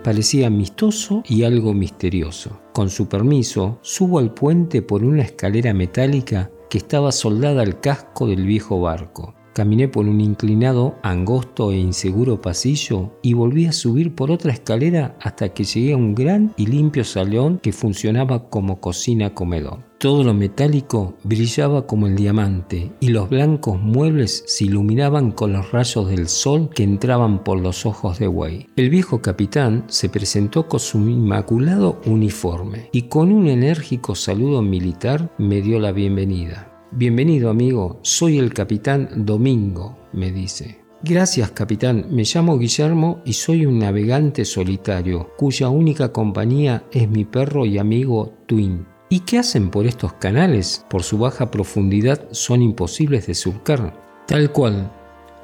[0.04, 2.62] Parecía amistoso y algo misterioso.
[2.74, 8.28] Con su permiso, subo al puente por una escalera metálica que estaba soldada al casco
[8.28, 9.36] del viejo barco.
[9.54, 15.18] Caminé por un inclinado, angosto e inseguro pasillo y volví a subir por otra escalera
[15.22, 19.90] hasta que llegué a un gran y limpio salón que funcionaba como cocina-comedor.
[20.00, 25.74] Todo lo metálico brillaba como el diamante y los blancos muebles se iluminaban con los
[25.74, 28.68] rayos del sol que entraban por los ojos de Wei.
[28.78, 35.34] El viejo capitán se presentó con su inmaculado uniforme y con un enérgico saludo militar
[35.38, 36.69] me dio la bienvenida.
[36.92, 40.80] Bienvenido amigo, soy el capitán Domingo, me dice.
[41.04, 47.26] Gracias capitán, me llamo Guillermo y soy un navegante solitario, cuya única compañía es mi
[47.26, 48.88] perro y amigo Twin.
[49.08, 50.84] ¿Y qué hacen por estos canales?
[50.90, 53.94] Por su baja profundidad son imposibles de surcar.
[54.26, 54.92] Tal cual,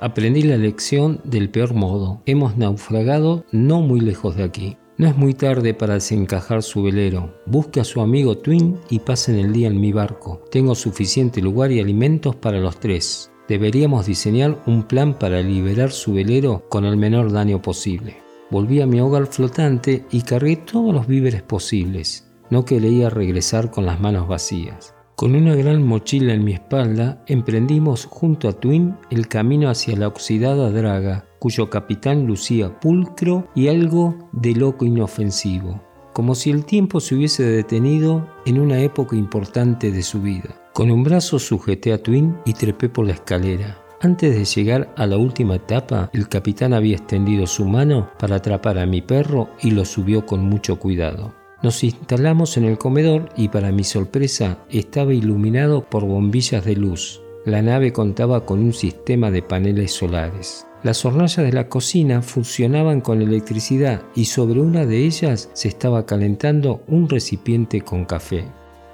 [0.02, 2.24] aprendí la lección del peor modo.
[2.26, 4.78] Hemos naufragado no muy lejos de aquí.
[4.98, 7.34] No es muy tarde para desencajar su velero.
[7.46, 10.42] Busque a su amigo Twin y pasen el día en mi barco.
[10.50, 13.30] Tengo suficiente lugar y alimentos para los tres.
[13.50, 18.22] Deberíamos diseñar un plan para liberar su velero con el menor daño posible.
[18.50, 22.32] Volví a mi hogar flotante y cargué todos los víveres posibles.
[22.50, 24.96] No quería regresar con las manos vacías.
[25.18, 30.08] Con una gran mochila en mi espalda, emprendimos junto a Twin el camino hacia la
[30.08, 35.80] oxidada draga, cuyo capitán lucía pulcro y algo de loco inofensivo,
[36.12, 40.60] como si el tiempo se hubiese detenido en una época importante de su vida.
[40.74, 43.78] Con un brazo sujeté a Twin y trepé por la escalera.
[44.02, 48.80] Antes de llegar a la última etapa, el capitán había extendido su mano para atrapar
[48.80, 51.36] a mi perro y lo subió con mucho cuidado.
[51.62, 57.22] Nos instalamos en el comedor y para mi sorpresa estaba iluminado por bombillas de luz.
[57.46, 60.66] La nave contaba con un sistema de paneles solares.
[60.86, 66.06] Las hornallas de la cocina funcionaban con electricidad y sobre una de ellas se estaba
[66.06, 68.46] calentando un recipiente con café.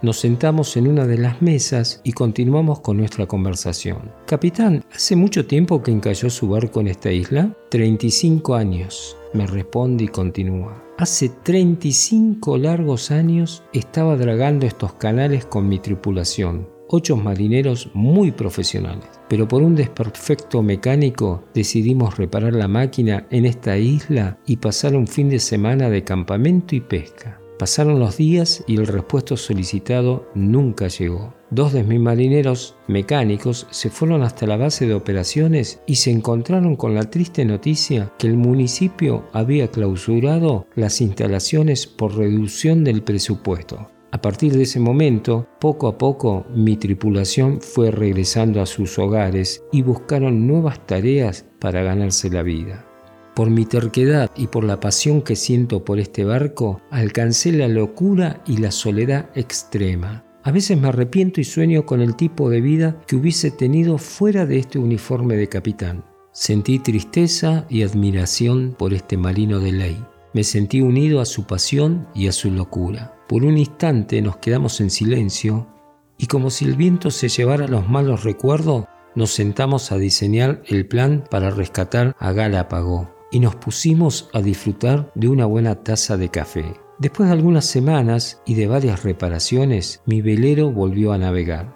[0.01, 4.09] Nos sentamos en una de las mesas y continuamos con nuestra conversación.
[4.25, 7.53] Capitán, ¿hace mucho tiempo que encalló su barco en esta isla?
[7.71, 10.81] 35 años, me responde y continúa.
[10.97, 19.09] Hace 35 largos años estaba dragando estos canales con mi tripulación, ocho marineros muy profesionales.
[19.27, 25.07] Pero por un desperfecto mecánico decidimos reparar la máquina en esta isla y pasar un
[25.07, 27.41] fin de semana de campamento y pesca.
[27.61, 31.35] Pasaron los días y el repuesto solicitado nunca llegó.
[31.51, 36.75] Dos de mis marineros mecánicos se fueron hasta la base de operaciones y se encontraron
[36.75, 43.91] con la triste noticia que el municipio había clausurado las instalaciones por reducción del presupuesto.
[44.13, 49.63] A partir de ese momento, poco a poco mi tripulación fue regresando a sus hogares
[49.71, 52.85] y buscaron nuevas tareas para ganarse la vida.
[53.35, 58.43] Por mi terquedad y por la pasión que siento por este barco, alcancé la locura
[58.45, 60.25] y la soledad extrema.
[60.43, 64.45] A veces me arrepiento y sueño con el tipo de vida que hubiese tenido fuera
[64.45, 66.03] de este uniforme de capitán.
[66.33, 70.03] Sentí tristeza y admiración por este marino de ley.
[70.33, 73.20] Me sentí unido a su pasión y a su locura.
[73.31, 75.65] Por un instante nos quedamos en silencio
[76.17, 78.83] y como si el viento se llevara los malos recuerdos,
[79.15, 85.13] nos sentamos a diseñar el plan para rescatar a Galápago y nos pusimos a disfrutar
[85.15, 86.73] de una buena taza de café.
[86.99, 91.73] Después de algunas semanas y de varias reparaciones, mi velero volvió a navegar.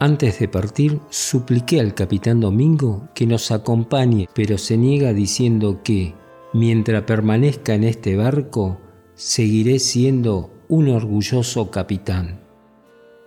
[0.00, 6.14] Antes de partir, supliqué al capitán Domingo que nos acompañe, pero se niega diciendo que,
[6.52, 8.78] mientras permanezca en este barco,
[9.14, 12.40] seguiré siendo un orgulloso capitán.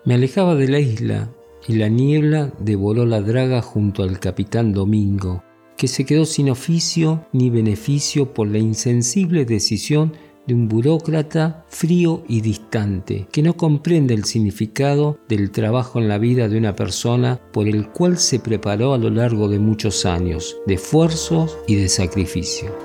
[0.05, 1.29] Me alejaba de la isla
[1.67, 5.43] y la niebla devoró la draga junto al capitán Domingo,
[5.77, 10.13] que se quedó sin oficio ni beneficio por la insensible decisión
[10.47, 16.17] de un burócrata frío y distante, que no comprende el significado del trabajo en la
[16.17, 20.57] vida de una persona por el cual se preparó a lo largo de muchos años,
[20.65, 22.75] de esfuerzos y de sacrificio.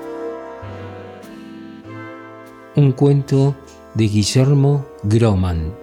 [2.75, 3.55] Un cuento
[3.97, 5.73] de Guillermo Groman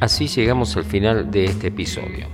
[0.00, 2.26] Así llegamos al final de este episodio.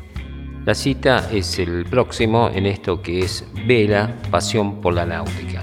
[0.67, 5.60] La cita es el próximo en esto que es Vela, Pasión por la Náutica.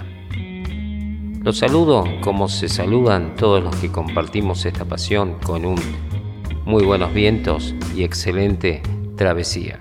[1.48, 5.78] Los saludo como se saludan todos los que compartimos esta pasión con un
[6.66, 8.82] muy buenos vientos y excelente
[9.16, 9.80] travesía.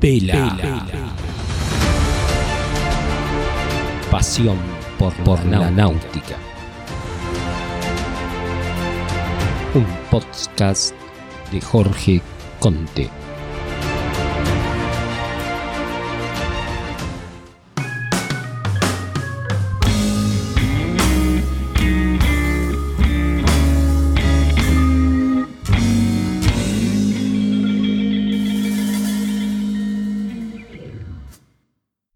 [0.00, 0.86] Vela
[4.10, 4.56] pasión
[4.98, 6.36] por, por la náutica.
[9.74, 10.94] Un podcast
[11.52, 12.22] de Jorge
[12.60, 13.19] Conte.